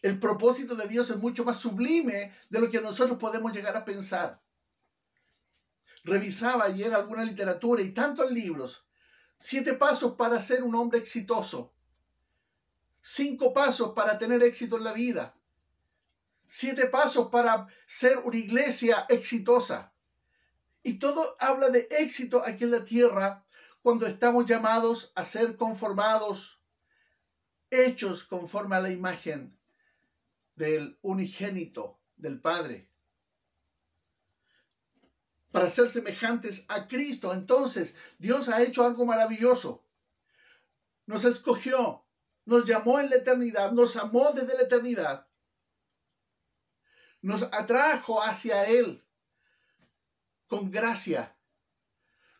El 0.02 0.18
propósito 0.18 0.74
de 0.74 0.88
Dios 0.88 1.10
es 1.10 1.16
mucho 1.16 1.44
más 1.44 1.58
sublime 1.58 2.36
de 2.50 2.58
lo 2.58 2.68
que 2.68 2.80
nosotros 2.80 3.18
podemos 3.18 3.52
llegar 3.52 3.76
a 3.76 3.84
pensar. 3.84 4.42
Revisaba 6.02 6.64
ayer 6.64 6.92
alguna 6.92 7.24
literatura 7.24 7.82
y 7.82 7.92
tantos 7.92 8.28
libros. 8.32 8.84
Siete 9.38 9.74
pasos 9.74 10.16
para 10.16 10.40
ser 10.40 10.64
un 10.64 10.74
hombre 10.74 10.98
exitoso. 10.98 11.72
Cinco 13.00 13.52
pasos 13.52 13.92
para 13.92 14.18
tener 14.18 14.42
éxito 14.42 14.76
en 14.76 14.84
la 14.84 14.92
vida. 14.92 15.36
Siete 16.48 16.86
pasos 16.86 17.28
para 17.28 17.68
ser 17.86 18.18
una 18.18 18.36
iglesia 18.36 19.06
exitosa. 19.08 19.92
Y 20.82 20.98
todo 20.98 21.36
habla 21.38 21.68
de 21.68 21.86
éxito 21.92 22.42
aquí 22.44 22.64
en 22.64 22.72
la 22.72 22.84
tierra 22.84 23.46
cuando 23.82 24.06
estamos 24.06 24.46
llamados 24.46 25.12
a 25.14 25.24
ser 25.24 25.56
conformados, 25.56 26.60
hechos 27.70 28.24
conforme 28.24 28.74
a 28.74 28.80
la 28.80 28.90
imagen 28.90 29.56
del 30.62 30.96
unigénito, 31.02 31.98
del 32.14 32.40
Padre. 32.40 32.88
Para 35.50 35.68
ser 35.68 35.88
semejantes 35.88 36.64
a 36.68 36.86
Cristo. 36.86 37.32
Entonces, 37.34 37.96
Dios 38.18 38.48
ha 38.48 38.62
hecho 38.62 38.84
algo 38.86 39.04
maravilloso. 39.04 39.84
Nos 41.06 41.24
escogió, 41.24 42.06
nos 42.44 42.64
llamó 42.64 43.00
en 43.00 43.10
la 43.10 43.16
eternidad, 43.16 43.72
nos 43.72 43.96
amó 43.96 44.30
desde 44.32 44.54
la 44.54 44.62
eternidad. 44.62 45.26
Nos 47.22 47.42
atrajo 47.42 48.22
hacia 48.22 48.64
Él 48.66 49.04
con 50.46 50.70
gracia, 50.70 51.36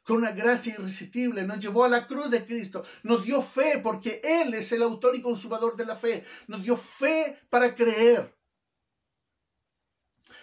con 0.04 0.16
una 0.16 0.32
gracia 0.32 0.74
irresistible, 0.74 1.44
nos 1.44 1.60
llevó 1.60 1.84
a 1.84 1.88
la 1.88 2.06
cruz 2.06 2.30
de 2.30 2.44
Cristo, 2.44 2.84
nos 3.02 3.24
dio 3.24 3.40
fe 3.40 3.80
porque 3.82 4.20
Él 4.22 4.54
es 4.54 4.72
el 4.72 4.82
autor 4.82 5.14
y 5.16 5.22
consumador 5.22 5.76
de 5.76 5.86
la 5.86 5.96
fe, 5.96 6.24
nos 6.48 6.62
dio 6.62 6.76
fe 6.76 7.38
para 7.50 7.74
creer. 7.74 8.34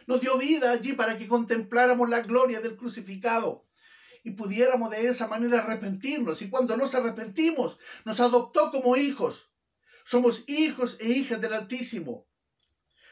Nos 0.07 0.21
dio 0.21 0.37
vida 0.37 0.71
allí 0.71 0.93
para 0.93 1.17
que 1.17 1.27
contempláramos 1.27 2.09
la 2.09 2.21
gloria 2.21 2.61
del 2.61 2.77
crucificado 2.77 3.67
y 4.23 4.31
pudiéramos 4.31 4.89
de 4.89 5.07
esa 5.07 5.27
manera 5.27 5.59
arrepentirnos. 5.59 6.41
Y 6.41 6.49
cuando 6.49 6.75
nos 6.75 6.95
arrepentimos, 6.95 7.77
nos 8.05 8.19
adoptó 8.19 8.71
como 8.71 8.95
hijos. 8.95 9.51
Somos 10.03 10.43
hijos 10.47 10.97
e 10.99 11.09
hijas 11.09 11.39
del 11.39 11.53
Altísimo. 11.53 12.27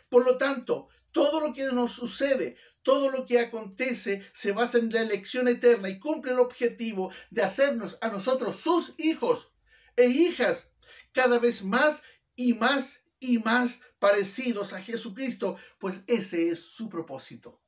Por 0.10 0.26
lo 0.26 0.38
tanto, 0.38 0.88
todo 1.12 1.40
lo 1.40 1.54
que 1.54 1.66
nos 1.66 1.92
sucede, 1.92 2.58
todo 2.84 3.12
lo 3.12 3.26
que 3.26 3.40
acontece 3.40 4.26
se 4.34 4.52
basa 4.52 4.78
en 4.78 4.92
la 4.92 5.02
elección 5.02 5.48
eterna 5.48 5.90
y 5.90 6.00
cumple 6.00 6.32
el 6.32 6.40
objetivo 6.40 7.12
de 7.32 7.44
hacernos 7.44 7.98
a 8.02 8.10
nosotros 8.10 8.58
sus 8.58 8.96
hijos 8.98 9.52
e 9.96 10.08
hijas 10.08 10.70
cada 11.12 11.40
vez 11.40 11.64
más 11.64 12.04
y 12.36 12.54
más 12.54 13.04
y 13.20 13.40
más 13.40 13.82
parecidos 14.00 14.74
a 14.74 14.82
Jesucristo, 14.82 15.58
pues 15.80 16.04
ese 16.08 16.50
es 16.50 16.60
su 16.60 16.88
propósito. 16.88 17.60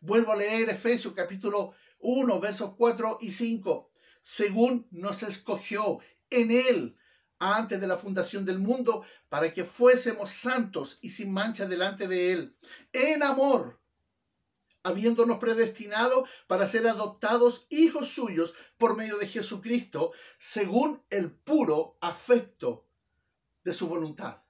Vuelvo 0.00 0.32
a 0.32 0.36
leer 0.36 0.68
Efesios 0.68 1.14
capítulo 1.14 1.74
1, 2.00 2.40
versos 2.40 2.74
4 2.76 3.18
y 3.20 3.32
5. 3.32 3.90
Según 4.22 4.86
nos 4.90 5.22
escogió 5.22 6.00
en 6.30 6.50
Él 6.50 6.96
antes 7.40 7.80
de 7.80 7.86
la 7.86 7.96
fundación 7.96 8.44
del 8.44 8.60
mundo, 8.60 9.04
para 9.28 9.52
que 9.52 9.64
fuésemos 9.64 10.30
santos 10.30 10.98
y 11.00 11.10
sin 11.10 11.32
mancha 11.32 11.66
delante 11.66 12.06
de 12.06 12.32
Él, 12.32 12.56
en 12.92 13.22
amor, 13.22 13.80
habiéndonos 14.82 15.38
predestinado 15.38 16.26
para 16.46 16.68
ser 16.68 16.86
adoptados 16.86 17.66
hijos 17.70 18.08
suyos 18.08 18.54
por 18.78 18.96
medio 18.96 19.18
de 19.18 19.26
Jesucristo, 19.26 20.12
según 20.38 21.02
el 21.10 21.30
puro 21.30 21.96
afecto 22.00 22.86
de 23.64 23.74
su 23.74 23.88
voluntad. 23.88 24.42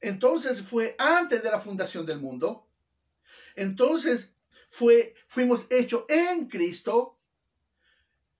Entonces 0.00 0.62
fue 0.62 0.94
antes 0.98 1.42
de 1.42 1.50
la 1.50 1.60
fundación 1.60 2.06
del 2.06 2.20
mundo. 2.20 2.68
Entonces 3.56 4.34
fue, 4.68 5.14
fuimos 5.26 5.66
hechos 5.70 6.04
en 6.08 6.48
Cristo 6.48 7.17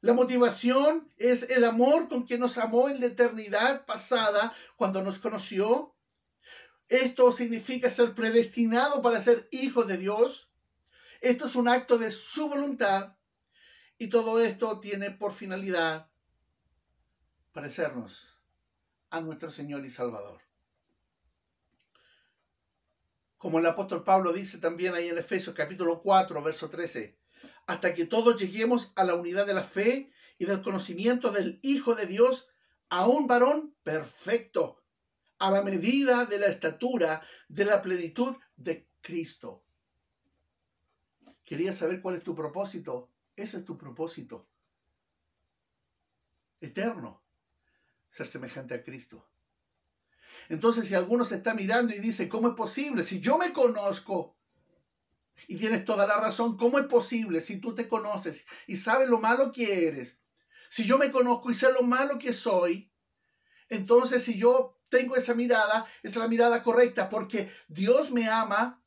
la 0.01 0.13
motivación 0.15 1.13
es 1.17 1.51
el 1.51 1.65
amor 1.65 2.09
con 2.09 2.25
que 2.25 2.39
nos 2.39 2.57
amó 2.59 2.89
en 2.89 3.01
la 3.01 3.07
eternidad 3.07 3.85
pasada 3.85 4.55
cuando 4.77 5.03
nos 5.03 5.19
conoció. 5.19 5.95
Esto 6.89 7.33
significa 7.33 7.91
ser 7.91 8.15
predestinado 8.15 9.03
para 9.03 9.21
ser 9.21 9.49
hijo 9.51 9.85
de 9.85 9.97
Dios. 9.97 10.49
Esto 11.21 11.47
es 11.47 11.57
un 11.57 11.67
acto 11.67 11.99
de 11.99 12.13
su 12.13 12.49
voluntad 12.49 13.17
y 13.99 14.09
todo 14.09 14.41
esto 14.41 14.79
tiene 14.79 15.11
por 15.11 15.33
finalidad 15.33 16.09
parecernos 17.53 18.29
a 19.11 19.21
nuestro 19.21 19.51
Señor 19.51 19.85
y 19.85 19.91
Salvador. 19.91 20.41
Como 23.37 23.59
el 23.59 23.67
apóstol 23.67 24.05
Pablo 24.05 24.33
dice 24.33 24.59
también 24.59 24.95
ahí 24.95 25.09
en 25.09 25.19
Efesios 25.19 25.57
capítulo 25.57 25.99
4, 25.99 26.41
verso 26.41 26.71
13, 26.71 27.19
hasta 27.69 27.93
que 27.93 28.07
todos 28.07 28.41
lleguemos 28.41 28.93
a 28.97 29.05
la 29.05 29.15
unidad 29.15 29.47
de 29.47 29.53
la 29.53 29.63
fe 29.63 30.11
y 30.39 30.47
del 30.47 30.63
conocimiento 30.63 31.31
del 31.31 31.61
Hijo 31.63 31.95
de 31.95 32.07
Dios, 32.07 32.49
a 32.89 33.07
un 33.07 33.27
varón 33.27 33.77
perfecto, 33.83 34.83
a 35.39 35.51
la 35.51 35.63
medida 35.63 36.25
de 36.25 36.39
la 36.39 36.47
estatura 36.47 37.23
de 37.47 37.67
la 37.67 37.83
plenitud 37.83 38.35
de 38.57 38.89
Cristo. 39.03 39.67
Quería 41.45 41.75
saber 41.75 42.01
cuál 42.01 42.15
es 42.17 42.23
tu 42.23 42.35
propósito. 42.35 43.11
Ese 43.37 43.59
es 43.59 43.67
tu 43.67 43.77
propósito. 43.77 44.49
Eterno. 46.63 47.23
Ser 48.09 48.27
semejante 48.27 48.77
a 48.77 48.83
Cristo. 48.83 49.29
Entonces, 50.49 50.89
si 50.89 50.95
alguno 50.95 51.27
se 51.27 51.37
está 51.37 51.53
mirando 51.53 51.95
y 51.95 51.99
dice, 51.99 52.31
¿cómo 52.31 52.49
es 52.49 52.55
posible? 52.55 53.05
Si 53.05 53.21
yo 53.21 53.37
me 53.37 53.53
conozco, 53.53 54.38
y 55.47 55.57
tienes 55.57 55.85
toda 55.85 56.07
la 56.07 56.19
razón. 56.19 56.57
¿Cómo 56.57 56.79
es 56.79 56.87
posible 56.87 57.41
si 57.41 57.61
tú 57.61 57.75
te 57.75 57.89
conoces 57.89 58.47
y 58.67 58.77
sabes 58.77 59.09
lo 59.09 59.19
malo 59.19 59.53
que 59.53 59.87
eres? 59.87 60.19
Si 60.69 60.85
yo 60.85 60.99
me 60.99 61.11
conozco 61.11 61.51
y 61.51 61.55
sé 61.55 61.73
lo 61.73 61.83
malo 61.83 62.19
que 62.19 62.33
soy, 62.33 62.93
entonces 63.69 64.23
si 64.23 64.39
yo 64.39 64.79
tengo 64.89 65.17
esa 65.17 65.35
mirada, 65.35 65.87
es 66.03 66.17
la 66.17 66.29
mirada 66.29 66.63
correcta, 66.63 67.09
porque 67.09 67.51
Dios 67.69 68.11
me 68.11 68.29
ama 68.29 68.83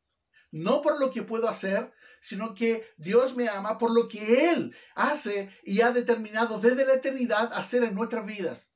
no 0.51 0.81
por 0.81 0.99
lo 0.99 1.11
que 1.11 1.23
puedo 1.23 1.47
hacer, 1.47 1.93
sino 2.19 2.53
que 2.53 2.87
Dios 2.97 3.35
me 3.35 3.47
ama 3.47 3.77
por 3.77 3.91
lo 3.91 4.07
que 4.07 4.51
Él 4.51 4.75
hace 4.95 5.49
y 5.63 5.81
ha 5.81 5.91
determinado 5.91 6.59
desde 6.59 6.85
la 6.85 6.95
eternidad 6.95 7.51
hacer 7.53 7.83
en 7.83 7.95
nuestras 7.95 8.25
vidas. 8.25 8.70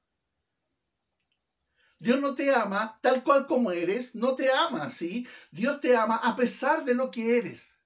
Dios 1.99 2.19
no 2.19 2.35
te 2.35 2.53
ama 2.53 2.99
tal 3.01 3.23
cual 3.23 3.45
como 3.45 3.71
eres, 3.71 4.15
no 4.15 4.35
te 4.35 4.51
ama 4.51 4.83
así. 4.83 5.27
Dios 5.51 5.79
te 5.79 5.95
ama 5.95 6.17
a 6.17 6.35
pesar 6.35 6.85
de 6.85 6.93
lo 6.93 7.09
que 7.09 7.37
eres. 7.37 7.79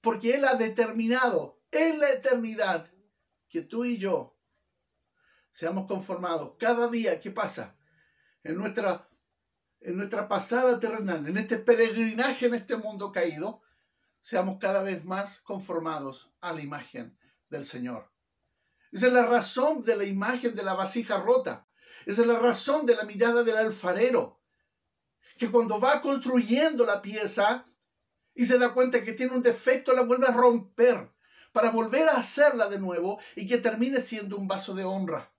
Porque 0.00 0.34
Él 0.34 0.44
ha 0.44 0.54
determinado 0.54 1.60
en 1.70 1.98
la 1.98 2.10
eternidad 2.10 2.90
que 3.48 3.62
tú 3.62 3.84
y 3.84 3.98
yo 3.98 4.36
seamos 5.52 5.86
conformados. 5.86 6.56
Cada 6.58 6.88
día, 6.88 7.20
¿qué 7.20 7.30
pasa? 7.30 7.76
En 8.42 8.56
nuestra, 8.56 9.08
en 9.80 9.96
nuestra 9.96 10.28
pasada 10.28 10.80
terrenal, 10.80 11.26
en 11.26 11.36
este 11.36 11.58
peregrinaje 11.58 12.46
en 12.46 12.54
este 12.54 12.76
mundo 12.76 13.12
caído, 13.12 13.62
seamos 14.20 14.58
cada 14.58 14.82
vez 14.82 15.04
más 15.04 15.40
conformados 15.42 16.32
a 16.40 16.52
la 16.52 16.62
imagen 16.62 17.18
del 17.48 17.64
Señor. 17.64 18.10
Esa 18.90 19.06
es 19.06 19.12
la 19.12 19.26
razón 19.26 19.84
de 19.84 19.96
la 19.96 20.04
imagen 20.04 20.54
de 20.54 20.62
la 20.62 20.74
vasija 20.74 21.18
rota. 21.18 21.66
Esa 22.06 22.22
es 22.22 22.26
la 22.26 22.38
razón 22.38 22.86
de 22.86 22.96
la 22.96 23.04
mirada 23.04 23.42
del 23.42 23.56
alfarero, 23.56 24.40
que 25.38 25.50
cuando 25.50 25.80
va 25.80 26.00
construyendo 26.00 26.84
la 26.84 27.02
pieza 27.02 27.66
y 28.34 28.46
se 28.46 28.58
da 28.58 28.72
cuenta 28.72 29.04
que 29.04 29.12
tiene 29.12 29.32
un 29.32 29.42
defecto, 29.42 29.92
la 29.92 30.02
vuelve 30.02 30.26
a 30.26 30.32
romper 30.32 31.10
para 31.52 31.70
volver 31.70 32.08
a 32.08 32.16
hacerla 32.16 32.68
de 32.68 32.78
nuevo 32.78 33.20
y 33.36 33.46
que 33.46 33.58
termine 33.58 34.00
siendo 34.00 34.36
un 34.36 34.48
vaso 34.48 34.74
de 34.74 34.84
honra. 34.84 35.32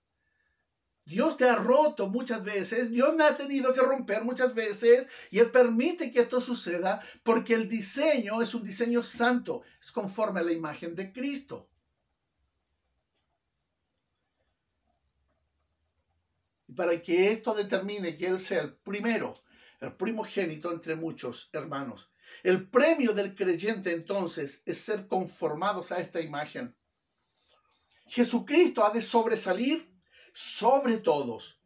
Dios 1.06 1.36
te 1.36 1.46
ha 1.46 1.56
roto 1.56 2.08
muchas 2.08 2.42
veces, 2.44 2.90
Dios 2.90 3.14
me 3.14 3.24
ha 3.24 3.36
tenido 3.36 3.74
que 3.74 3.82
romper 3.82 4.24
muchas 4.24 4.54
veces 4.54 5.06
y 5.30 5.38
Él 5.38 5.50
permite 5.50 6.10
que 6.10 6.20
esto 6.20 6.40
suceda 6.40 7.02
porque 7.22 7.52
el 7.52 7.68
diseño 7.68 8.40
es 8.40 8.54
un 8.54 8.64
diseño 8.64 9.02
santo, 9.02 9.62
es 9.78 9.92
conforme 9.92 10.40
a 10.40 10.44
la 10.44 10.52
imagen 10.52 10.94
de 10.94 11.12
Cristo. 11.12 11.68
Para 16.74 17.00
que 17.00 17.32
esto 17.32 17.54
determine 17.54 18.16
que 18.16 18.26
Él 18.26 18.38
sea 18.38 18.62
el 18.62 18.74
primero, 18.74 19.34
el 19.80 19.92
primogénito 19.94 20.72
entre 20.72 20.96
muchos 20.96 21.48
hermanos. 21.52 22.10
El 22.42 22.68
premio 22.68 23.12
del 23.12 23.34
creyente 23.34 23.92
entonces 23.92 24.62
es 24.64 24.78
ser 24.78 25.06
conformados 25.06 25.92
a 25.92 26.00
esta 26.00 26.20
imagen. 26.20 26.74
Jesucristo 28.06 28.84
ha 28.84 28.90
de 28.90 29.02
sobresalir 29.02 29.90
sobre 30.32 30.98
todos. 30.98 31.58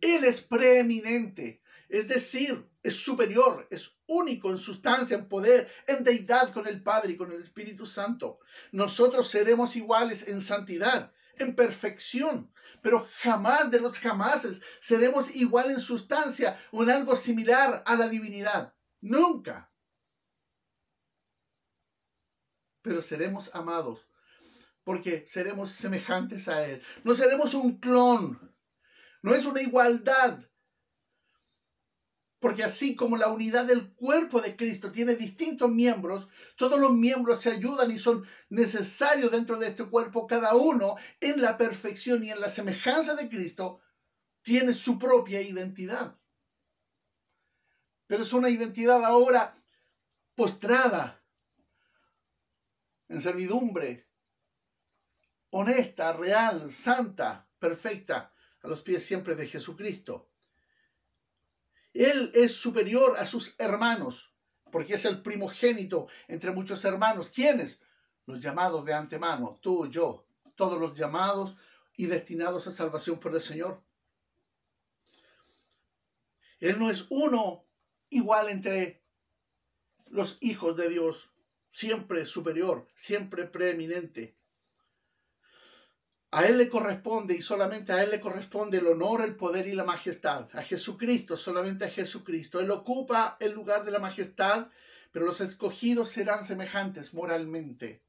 Él 0.00 0.24
es 0.24 0.40
preeminente, 0.40 1.62
es 1.88 2.08
decir, 2.08 2.68
es 2.82 2.96
superior, 2.96 3.66
es 3.70 3.96
único 4.06 4.50
en 4.50 4.58
sustancia, 4.58 5.16
en 5.16 5.28
poder, 5.28 5.70
en 5.86 6.04
deidad 6.04 6.52
con 6.52 6.66
el 6.66 6.82
Padre 6.82 7.12
y 7.12 7.16
con 7.16 7.32
el 7.32 7.42
Espíritu 7.42 7.86
Santo. 7.86 8.38
Nosotros 8.72 9.28
seremos 9.30 9.76
iguales 9.76 10.28
en 10.28 10.40
santidad, 10.40 11.12
en 11.38 11.54
perfección, 11.54 12.52
pero 12.82 13.08
jamás 13.20 13.70
de 13.70 13.80
los 13.80 13.98
jamases 13.98 14.60
seremos 14.80 15.34
igual 15.34 15.70
en 15.70 15.80
sustancia 15.80 16.58
o 16.72 16.82
en 16.82 16.90
algo 16.90 17.16
similar 17.16 17.82
a 17.86 17.96
la 17.96 18.08
divinidad. 18.08 18.74
Nunca. 19.00 19.70
Pero 22.82 23.02
seremos 23.02 23.50
amados 23.54 24.06
porque 24.84 25.26
seremos 25.26 25.72
semejantes 25.72 26.46
a 26.46 26.64
Él. 26.64 26.80
No 27.02 27.14
seremos 27.16 27.54
un 27.54 27.78
clon. 27.78 28.54
No 29.20 29.34
es 29.34 29.44
una 29.44 29.60
igualdad 29.60 30.38
porque 32.38 32.62
así 32.62 32.94
como 32.94 33.16
la 33.16 33.28
unidad 33.28 33.64
del 33.64 33.92
cuerpo 33.94 34.40
de 34.40 34.56
Cristo 34.56 34.92
tiene 34.92 35.14
distintos 35.14 35.70
miembros, 35.70 36.28
todos 36.56 36.78
los 36.78 36.92
miembros 36.92 37.40
se 37.40 37.50
ayudan 37.50 37.90
y 37.90 37.98
son 37.98 38.26
necesarios 38.50 39.32
dentro 39.32 39.58
de 39.58 39.68
este 39.68 39.84
cuerpo, 39.84 40.26
cada 40.26 40.54
uno 40.54 40.96
en 41.20 41.40
la 41.40 41.56
perfección 41.56 42.22
y 42.22 42.30
en 42.30 42.40
la 42.40 42.48
semejanza 42.48 43.14
de 43.14 43.28
Cristo, 43.28 43.80
tiene 44.42 44.74
su 44.74 44.98
propia 44.98 45.40
identidad. 45.40 46.18
Pero 48.06 48.22
es 48.22 48.32
una 48.32 48.50
identidad 48.50 49.04
ahora 49.04 49.56
postrada 50.34 51.20
en 53.08 53.20
servidumbre, 53.20 54.08
honesta, 55.50 56.12
real, 56.12 56.70
santa, 56.70 57.48
perfecta, 57.58 58.32
a 58.62 58.68
los 58.68 58.82
pies 58.82 59.04
siempre 59.04 59.34
de 59.34 59.46
Jesucristo. 59.46 60.30
Él 62.04 62.30
es 62.34 62.52
superior 62.52 63.16
a 63.18 63.26
sus 63.26 63.54
hermanos 63.58 64.32
porque 64.70 64.94
es 64.94 65.04
el 65.04 65.22
primogénito 65.22 66.08
entre 66.28 66.50
muchos 66.50 66.84
hermanos. 66.84 67.30
¿Quiénes? 67.30 67.80
Los 68.26 68.42
llamados 68.42 68.84
de 68.84 68.92
antemano, 68.92 69.58
tú, 69.62 69.88
yo, 69.88 70.26
todos 70.56 70.80
los 70.80 70.96
llamados 70.98 71.56
y 71.96 72.06
destinados 72.06 72.66
a 72.66 72.72
salvación 72.72 73.18
por 73.18 73.34
el 73.34 73.40
Señor. 73.40 73.82
Él 76.58 76.78
no 76.78 76.90
es 76.90 77.06
uno 77.08 77.64
igual 78.10 78.48
entre 78.48 79.02
los 80.06 80.38
hijos 80.40 80.76
de 80.76 80.88
Dios, 80.88 81.30
siempre 81.70 82.26
superior, 82.26 82.86
siempre 82.94 83.44
preeminente. 83.44 84.36
A 86.36 86.44
Él 86.44 86.58
le 86.58 86.68
corresponde 86.68 87.34
y 87.34 87.40
solamente 87.40 87.94
a 87.94 88.04
Él 88.04 88.10
le 88.10 88.20
corresponde 88.20 88.76
el 88.76 88.86
honor, 88.88 89.24
el 89.24 89.36
poder 89.36 89.66
y 89.68 89.72
la 89.72 89.84
majestad. 89.84 90.50
A 90.52 90.62
Jesucristo, 90.62 91.34
solamente 91.34 91.86
a 91.86 91.88
Jesucristo. 91.88 92.60
Él 92.60 92.70
ocupa 92.70 93.38
el 93.40 93.52
lugar 93.52 93.86
de 93.86 93.90
la 93.90 94.00
majestad, 94.00 94.68
pero 95.12 95.24
los 95.24 95.40
escogidos 95.40 96.10
serán 96.10 96.44
semejantes 96.44 97.14
moralmente 97.14 98.02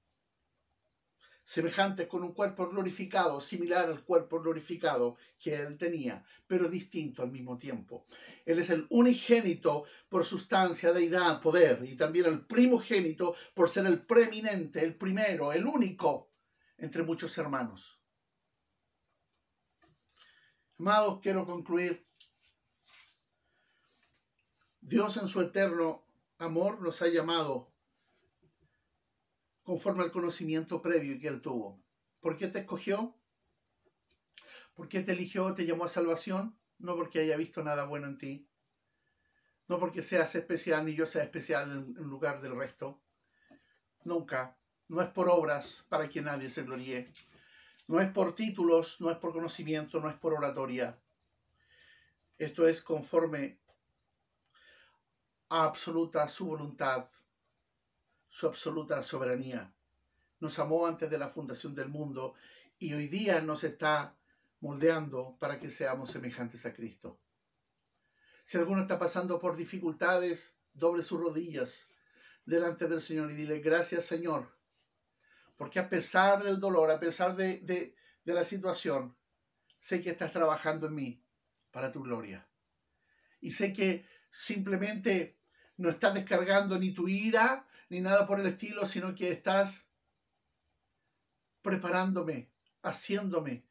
semejante 1.41 2.09
con 2.09 2.23
un 2.23 2.34
cuerpo 2.34 2.67
glorificado, 2.67 3.39
similar 3.39 3.89
al 3.89 4.03
cuerpo 4.03 4.41
glorificado 4.41 5.15
que 5.39 5.55
él 5.55 5.78
tenía, 5.78 6.25
pero 6.45 6.67
distinto 6.67 7.23
al 7.23 7.32
mismo 7.32 7.57
tiempo. 7.57 8.05
Él 8.45 8.59
es 8.59 8.69
el 8.69 8.86
unigénito 8.89 9.86
por 10.09 10.25
sustancia, 10.25 10.91
deidad, 10.91 11.41
poder, 11.41 11.86
y 11.86 11.95
también 11.95 12.25
el 12.25 12.45
primogénito 12.45 13.36
por 13.53 13.69
ser 13.69 13.86
el 13.86 14.01
preeminente, 14.05 14.84
el 14.84 14.95
primero, 14.95 15.53
el 15.53 15.65
único 15.65 16.34
entre 16.78 17.03
muchos 17.03 17.38
hermanos. 17.38 17.96
Amados, 20.80 21.19
quiero 21.21 21.45
concluir. 21.45 22.05
Dios 24.80 25.17
en 25.17 25.28
su 25.28 25.41
eterno 25.41 26.05
amor 26.38 26.82
nos 26.82 27.01
ha 27.01 27.07
llamado 27.07 27.71
conforme 29.63 30.03
al 30.03 30.11
conocimiento 30.11 30.82
previo 30.82 31.19
que 31.19 31.28
él 31.28 31.41
tuvo. 31.41 31.82
¿Por 32.21 32.38
qué 32.38 32.47
te 32.47 32.59
escogió? 32.59 33.15
¿Por 34.75 34.88
qué 34.88 35.01
te 35.01 35.13
eligió, 35.13 35.53
te 35.55 35.65
llamó 35.65 35.86
a 35.86 35.89
salvación? 35.89 36.55
No 36.78 36.95
porque 36.95 37.19
haya 37.19 37.36
visto 37.36 37.63
nada 37.63 37.86
bueno 37.86 38.07
en 38.07 38.17
ti. 38.19 38.47
No 39.67 39.80
porque 39.80 40.03
seas 40.03 40.36
especial 40.36 40.86
ni 40.86 40.93
yo 40.93 41.07
sea 41.07 41.23
especial 41.23 41.71
en, 41.71 41.93
lugar 41.95 42.39
del 42.41 42.55
resto. 42.55 43.01
Nunca. 44.03 44.55
No 44.88 45.01
es 45.01 45.09
por 45.09 45.28
obras 45.28 45.84
para 45.89 46.07
que 46.07 46.21
nadie 46.21 46.49
se 46.51 46.63
gloríe. 46.63 47.11
No 47.88 47.99
es 47.99 48.09
por 48.11 48.35
títulos, 48.35 48.99
no 48.99 49.09
es 49.09 49.17
por 49.17 49.33
conocimiento, 49.33 49.99
no 49.99 50.09
es 50.09 50.15
por 50.15 50.33
oratoria. 50.33 50.99
Esto 52.38 52.67
es 52.67 52.81
conforme 52.81 53.59
a 55.49 55.63
absoluta 55.63 56.27
su 56.27 56.45
voluntad 56.47 57.09
su 58.29 58.45
absoluta 58.45 59.01
soberanía. 59.01 59.73
Nos 60.39 60.59
amó 60.59 60.85
antes 60.85 61.09
de 61.09 61.17
la 61.17 61.27
fundación 61.27 61.73
del 61.73 61.88
mundo 61.88 62.35
y 62.77 62.93
hoy 62.93 63.07
día 63.07 63.41
nos 63.41 63.63
está 63.63 64.15
moldeando 64.59 65.38
para 65.39 65.59
que 65.59 65.71
seamos 65.71 66.11
semejantes 66.11 66.65
a 66.65 66.73
Cristo. 66.73 67.19
Si 68.43 68.57
alguno 68.57 68.81
está 68.81 68.99
pasando 68.99 69.39
por 69.39 69.55
dificultades, 69.55 70.53
doble 70.73 71.01
sus 71.01 71.19
rodillas 71.19 71.88
delante 72.45 72.88
del 72.88 73.01
Señor 73.01 73.31
y 73.31 73.35
dile 73.35 73.59
gracias 73.59 74.05
Señor, 74.05 74.56
porque 75.57 75.79
a 75.79 75.89
pesar 75.89 76.43
del 76.43 76.59
dolor, 76.59 76.91
a 76.91 76.99
pesar 76.99 77.35
de, 77.35 77.59
de, 77.59 78.33
la 78.33 78.43
situación, 78.43 79.17
sé 79.79 80.01
que 80.01 80.11
estás 80.11 80.31
trabajando 80.31 80.87
en 80.87 80.95
mí 80.95 81.23
para 81.71 81.91
tu 81.91 82.03
gloria. 82.03 82.47
Y 83.41 83.51
sé 83.51 83.73
que 83.73 84.05
simplemente 84.29 85.39
no 85.77 85.89
estás 85.89 86.13
descargando 86.13 86.77
ni 86.77 86.91
tu 86.91 87.07
ira, 87.07 87.67
ni 87.89 88.01
nada 88.01 88.27
por 88.27 88.39
el 88.39 88.45
estilo, 88.45 88.85
sino 88.85 89.15
que 89.15 89.31
estás 89.31 89.85
preparándome, 91.61 92.51
haciéndome 92.83 93.65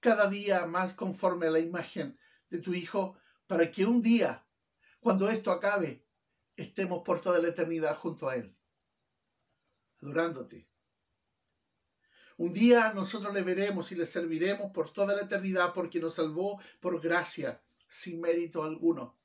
cada 0.00 0.28
día 0.28 0.66
más 0.66 0.94
conforme 0.94 1.46
a 1.46 1.50
la 1.50 1.60
imagen 1.60 2.18
de 2.50 2.58
tu 2.58 2.74
Hijo, 2.74 3.16
para 3.46 3.70
que 3.70 3.86
un 3.86 4.02
día, 4.02 4.44
cuando 5.00 5.30
esto 5.30 5.50
acabe, 5.50 6.04
estemos 6.56 7.02
por 7.04 7.20
toda 7.20 7.38
la 7.38 7.48
eternidad 7.48 7.96
junto 7.96 8.28
a 8.28 8.36
Él, 8.36 8.56
adorándote. 10.00 10.73
Un 12.36 12.52
día 12.52 12.92
nosotros 12.94 13.32
le 13.32 13.42
veremos 13.42 13.92
y 13.92 13.94
le 13.94 14.06
serviremos 14.06 14.72
por 14.72 14.92
toda 14.92 15.14
la 15.14 15.22
eternidad 15.22 15.72
porque 15.74 16.00
nos 16.00 16.14
salvó 16.14 16.60
por 16.80 17.00
gracia, 17.00 17.60
sin 17.88 18.20
mérito 18.20 18.62
alguno. 18.62 19.16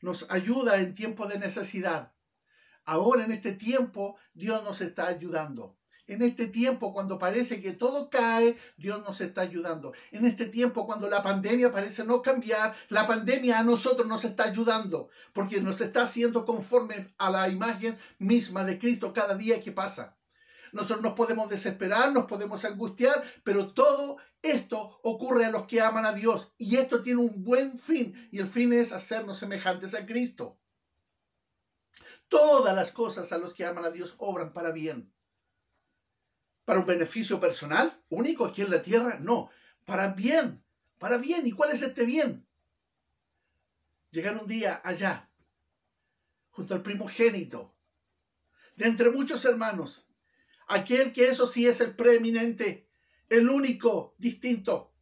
Nos 0.00 0.26
ayuda 0.30 0.78
en 0.78 0.94
tiempo 0.94 1.26
de 1.26 1.38
necesidad 1.38 2.14
Ahora 2.86 3.24
en 3.24 3.32
este 3.32 3.52
tiempo 3.52 4.16
Dios 4.34 4.62
nos 4.62 4.80
está 4.82 5.06
ayudando. 5.06 5.76
En 6.06 6.20
este 6.20 6.48
tiempo 6.48 6.92
cuando 6.92 7.18
parece 7.18 7.62
que 7.62 7.72
todo 7.72 8.10
cae, 8.10 8.58
Dios 8.76 9.02
nos 9.04 9.22
está 9.22 9.40
ayudando. 9.40 9.94
En 10.10 10.26
este 10.26 10.46
tiempo 10.48 10.86
cuando 10.86 11.08
la 11.08 11.22
pandemia 11.22 11.72
parece 11.72 12.04
no 12.04 12.20
cambiar, 12.20 12.74
la 12.90 13.06
pandemia 13.06 13.58
a 13.58 13.64
nosotros 13.64 14.06
nos 14.06 14.26
está 14.26 14.44
ayudando 14.44 15.08
porque 15.32 15.62
nos 15.62 15.80
está 15.80 16.02
haciendo 16.02 16.44
conforme 16.44 17.14
a 17.16 17.30
la 17.30 17.48
imagen 17.48 17.96
misma 18.18 18.64
de 18.64 18.78
Cristo 18.78 19.14
cada 19.14 19.34
día 19.34 19.62
que 19.62 19.72
pasa. 19.72 20.14
Nosotros 20.74 21.02
nos 21.02 21.12
podemos 21.12 21.48
desesperar, 21.48 22.12
nos 22.12 22.26
podemos 22.26 22.64
angustiar, 22.64 23.22
pero 23.44 23.72
todo 23.72 24.16
esto 24.42 24.98
ocurre 25.04 25.44
a 25.44 25.52
los 25.52 25.66
que 25.66 25.80
aman 25.80 26.04
a 26.04 26.12
Dios 26.12 26.52
y 26.58 26.76
esto 26.78 27.00
tiene 27.00 27.20
un 27.20 27.44
buen 27.44 27.78
fin 27.78 28.28
y 28.32 28.40
el 28.40 28.48
fin 28.48 28.72
es 28.72 28.92
hacernos 28.92 29.38
semejantes 29.38 29.94
a 29.94 30.04
Cristo. 30.04 30.58
Todas 32.26 32.74
las 32.74 32.90
cosas 32.90 33.30
a 33.30 33.38
los 33.38 33.54
que 33.54 33.64
aman 33.64 33.84
a 33.84 33.92
Dios 33.92 34.16
obran 34.18 34.52
para 34.52 34.72
bien. 34.72 35.14
¿Para 36.64 36.80
un 36.80 36.86
beneficio 36.86 37.40
personal 37.40 38.02
único 38.08 38.44
aquí 38.44 38.62
en 38.62 38.70
la 38.70 38.82
tierra? 38.82 39.20
No, 39.20 39.50
para 39.84 40.08
bien, 40.14 40.64
para 40.98 41.18
bien. 41.18 41.46
¿Y 41.46 41.52
cuál 41.52 41.70
es 41.70 41.82
este 41.82 42.04
bien? 42.04 42.48
Llegar 44.10 44.36
un 44.36 44.48
día 44.48 44.80
allá, 44.82 45.30
junto 46.50 46.74
al 46.74 46.82
primogénito, 46.82 47.76
de 48.74 48.86
entre 48.86 49.10
muchos 49.10 49.44
hermanos, 49.44 50.03
aquel 50.68 51.12
que 51.12 51.28
eso 51.28 51.46
sí 51.46 51.66
es 51.66 51.80
el 51.80 51.94
preeminente, 51.94 52.88
el 53.28 53.48
único, 53.48 54.14
distinto. 54.18 54.92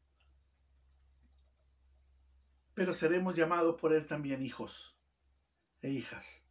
Pero 2.75 2.95
seremos 2.95 3.35
llamados 3.35 3.81
por 3.81 3.93
él 3.93 4.07
también 4.07 4.43
hijos 4.43 4.97
e 5.81 5.91
hijas 5.91 6.43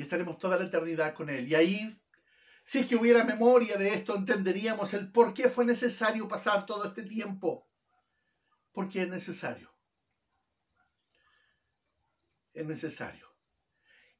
y 0.00 0.02
estaremos 0.02 0.38
toda 0.38 0.56
la 0.56 0.64
eternidad 0.64 1.12
con 1.12 1.28
Él. 1.28 1.46
Y 1.46 1.54
ahí, 1.54 2.02
si 2.64 2.78
es 2.78 2.86
que 2.86 2.96
hubiera 2.96 3.22
memoria 3.22 3.76
de 3.76 3.92
esto, 3.92 4.16
entenderíamos 4.16 4.94
el 4.94 5.12
por 5.12 5.34
qué 5.34 5.50
fue 5.50 5.66
necesario 5.66 6.26
pasar 6.26 6.64
todo 6.64 6.86
este 6.86 7.02
tiempo. 7.02 7.68
Porque 8.72 9.02
es 9.02 9.10
necesario. 9.10 9.70
Es 12.54 12.64
necesario 12.64 13.28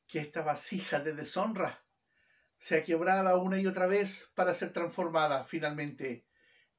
que 0.07 0.19
esta 0.19 0.43
vasija 0.43 1.01
de 1.01 1.15
deshonra 1.15 1.83
sea 2.61 2.85
quebrada 2.85 3.37
una 3.39 3.59
y 3.59 3.67
otra 3.67 3.89
vez 3.89 4.31
para 4.37 4.55
ser 4.55 4.73
transformada 4.73 5.43
finalmente 5.43 6.29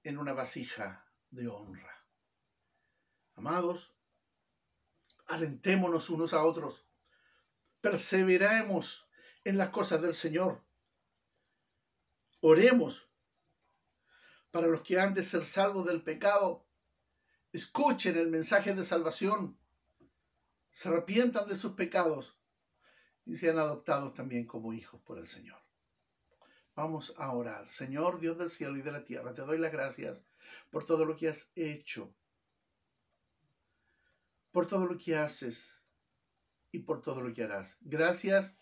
en 0.04 0.18
una 0.18 0.32
vasija 0.32 1.06
de 1.30 1.50
honra. 1.50 2.06
Amados, 3.36 3.94
alentémonos 5.28 6.10
unos 6.10 6.34
a 6.34 6.46
otros 6.46 6.86
perseveremos 7.82 9.08
en 9.44 9.58
las 9.58 9.70
cosas 9.70 10.02
del 10.02 10.14
Señor. 10.16 10.64
Oremos 12.40 13.10
para 14.52 14.68
los 14.68 14.82
que 14.82 15.00
han 15.00 15.14
de 15.14 15.24
ser 15.24 15.46
salvos 15.46 15.86
del 15.88 16.04
pecado. 16.04 16.66
Escuchen 17.52 18.18
el 18.18 18.30
mensaje 18.30 18.74
de 18.74 18.86
salvación. 18.86 19.58
Se 20.70 20.90
arrepientan 20.90 21.50
de 21.50 21.56
sus 21.56 21.74
pecados 21.74 22.38
y 23.26 23.36
sean 23.36 23.58
adoptados 23.58 24.14
también 24.14 24.46
como 24.46 24.74
hijos 24.74 25.02
por 25.02 25.18
el 25.18 25.28
Señor. 25.28 25.60
Vamos 26.76 27.14
a 27.18 27.34
orar. 27.34 27.70
Señor 27.70 28.20
Dios 28.20 28.38
del 28.38 28.50
cielo 28.50 28.78
y 28.78 28.82
de 28.82 28.92
la 28.92 29.04
tierra, 29.04 29.34
te 29.34 29.42
doy 29.42 29.58
las 29.58 29.72
gracias 29.72 30.18
por 30.70 30.86
todo 30.86 31.06
lo 31.06 31.18
que 31.18 31.30
has 31.30 31.50
hecho, 31.56 32.14
por 34.52 34.68
todo 34.68 34.86
lo 34.86 34.98
que 34.98 35.16
haces 35.16 35.68
y 36.72 36.80
por 36.80 37.02
todo 37.02 37.22
lo 37.22 37.34
que 37.34 37.44
harás. 37.44 37.78
Gracias 37.82 38.56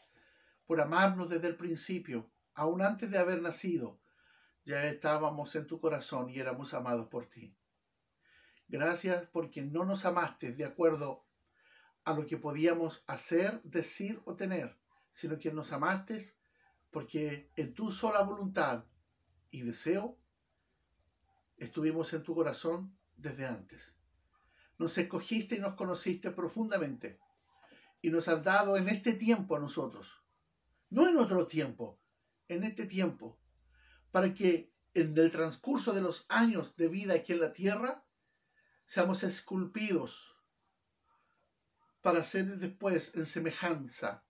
por 0.66 0.82
amarnos 0.82 1.30
desde 1.30 1.47
el 1.47 1.55
principio, 1.55 2.32
aún 2.53 2.82
antes 2.82 3.10
de 3.10 3.18
haber 3.18 3.41
nacido. 3.41 3.99
Ya 4.66 4.86
estábamos 4.86 5.55
en 5.55 5.68
tu 5.68 5.80
corazón 5.80 6.30
y 6.30 6.39
éramos 6.39 6.74
amados 6.74 7.07
por 7.07 7.28
ti. 7.28 7.55
Gracias 8.68 9.28
porque 9.32 9.64
no 9.64 9.84
nos 9.86 10.05
amaste 10.05 10.51
de 10.51 10.66
acuerdo 10.66 11.26
a 12.03 12.14
lo 12.14 12.26
que 12.26 12.38
podíamos 12.38 13.03
hacer, 13.07 13.62
decir 13.64 14.22
o 14.26 14.36
tener, 14.36 14.78
sino 15.12 15.39
que 15.39 15.51
nos 15.51 15.72
amaste 15.72 16.38
porque 16.91 17.51
en 17.55 17.73
tu 17.73 17.91
sola 17.91 18.21
voluntad 18.23 18.85
y 19.51 19.61
deseo 19.61 20.17
estuvimos 21.57 22.13
en 22.13 22.23
tu 22.23 22.33
corazón 22.33 22.97
desde 23.15 23.45
antes. 23.45 23.95
Nos 24.77 24.97
escogiste 24.97 25.55
y 25.55 25.59
nos 25.59 25.75
conociste 25.75 26.31
profundamente 26.31 27.19
y 28.01 28.09
nos 28.09 28.27
has 28.27 28.43
dado 28.43 28.77
en 28.77 28.87
este 28.87 29.13
tiempo 29.13 29.55
a 29.55 29.59
nosotros, 29.59 30.23
no 30.89 31.07
en 31.07 31.17
otro 31.17 31.45
tiempo, 31.45 31.99
en 32.47 32.63
este 32.63 32.85
tiempo, 32.85 33.37
para 34.11 34.33
que 34.33 34.73
en 34.93 35.17
el 35.17 35.31
transcurso 35.31 35.93
de 35.93 36.01
los 36.01 36.25
años 36.29 36.75
de 36.75 36.87
vida 36.87 37.13
aquí 37.13 37.33
en 37.33 37.41
la 37.41 37.53
tierra 37.53 38.05
seamos 38.85 39.23
esculpidos 39.23 40.35
para 42.01 42.23
ser 42.23 42.57
después 42.57 43.13
en 43.15 43.25
semejanza 43.25 44.23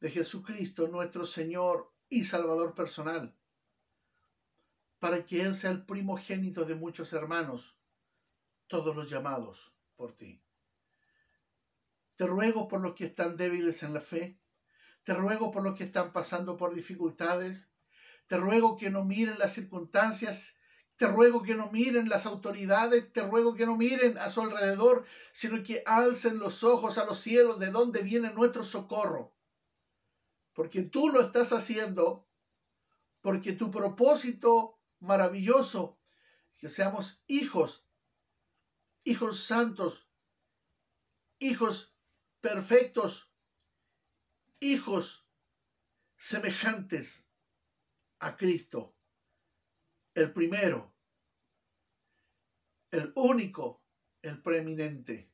de 0.00 0.10
Jesucristo, 0.10 0.88
nuestro 0.88 1.26
Señor 1.26 1.92
y 2.08 2.24
Salvador 2.24 2.74
personal, 2.74 3.34
para 4.98 5.24
que 5.24 5.42
Él 5.42 5.54
sea 5.54 5.70
el 5.70 5.84
primogénito 5.84 6.64
de 6.64 6.74
muchos 6.74 7.12
hermanos, 7.12 7.76
todos 8.66 8.96
los 8.96 9.10
llamados 9.10 9.72
por 9.96 10.16
ti. 10.16 10.42
Te 12.16 12.26
ruego 12.26 12.68
por 12.68 12.80
los 12.80 12.94
que 12.94 13.06
están 13.06 13.36
débiles 13.36 13.82
en 13.82 13.94
la 13.94 14.00
fe, 14.00 14.40
te 15.04 15.14
ruego 15.14 15.50
por 15.50 15.62
los 15.62 15.76
que 15.76 15.84
están 15.84 16.12
pasando 16.12 16.56
por 16.56 16.74
dificultades, 16.74 17.68
te 18.26 18.36
ruego 18.36 18.76
que 18.76 18.90
no 18.90 19.04
miren 19.04 19.38
las 19.38 19.52
circunstancias, 19.52 20.54
te 20.96 21.08
ruego 21.08 21.42
que 21.42 21.54
no 21.54 21.70
miren 21.70 22.08
las 22.08 22.24
autoridades, 22.24 23.12
te 23.12 23.26
ruego 23.26 23.54
que 23.54 23.66
no 23.66 23.76
miren 23.76 24.16
a 24.18 24.30
su 24.30 24.40
alrededor, 24.42 25.04
sino 25.32 25.62
que 25.62 25.82
alcen 25.86 26.38
los 26.38 26.62
ojos 26.62 26.98
a 26.98 27.04
los 27.04 27.18
cielos 27.18 27.58
de 27.58 27.70
donde 27.70 28.02
viene 28.02 28.32
nuestro 28.32 28.64
socorro. 28.64 29.34
Porque 30.54 30.82
tú 30.82 31.08
lo 31.08 31.20
estás 31.20 31.52
haciendo, 31.52 32.26
porque 33.20 33.52
tu 33.52 33.70
propósito 33.70 34.80
maravilloso, 35.00 35.98
que 36.56 36.68
seamos 36.68 37.22
hijos, 37.26 37.86
hijos 39.02 39.44
santos, 39.44 40.08
hijos 41.38 41.94
perfectos, 42.40 43.30
hijos 44.60 45.26
semejantes 46.16 47.26
a 48.20 48.36
Cristo, 48.36 48.96
el 50.14 50.32
primero, 50.32 50.94
el 52.90 53.12
único, 53.16 53.84
el 54.22 54.40
preeminente. 54.40 55.30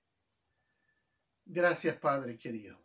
Gracias, 1.44 1.96
Padre 1.96 2.38
querido. 2.38 2.79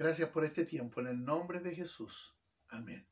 Gracias 0.00 0.30
por 0.30 0.46
este 0.46 0.64
tiempo. 0.64 1.02
En 1.02 1.08
el 1.08 1.22
nombre 1.22 1.60
de 1.60 1.74
Jesús. 1.74 2.34
Amén. 2.68 3.06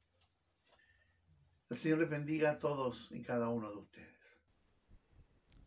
El 1.69 1.77
Señor 1.77 1.99
les 1.99 2.09
bendiga 2.09 2.53
a 2.53 2.59
todos 2.59 3.11
y 3.11 3.21
cada 3.21 3.51
uno 3.51 3.71
de 3.71 3.77
ustedes. 3.77 4.17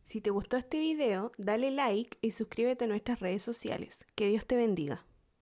Si 0.05 0.19
te 0.19 0.31
gustó 0.31 0.57
este 0.57 0.79
video, 0.79 1.31
dale 1.37 1.69
like 1.69 2.17
y 2.21 2.31
suscríbete 2.31 2.85
a 2.85 2.87
nuestras 2.87 3.19
redes 3.19 3.43
sociales. 3.43 3.99
Que 4.15 4.29
Dios 4.29 4.47
te 4.47 4.55
bendiga. 4.55 5.05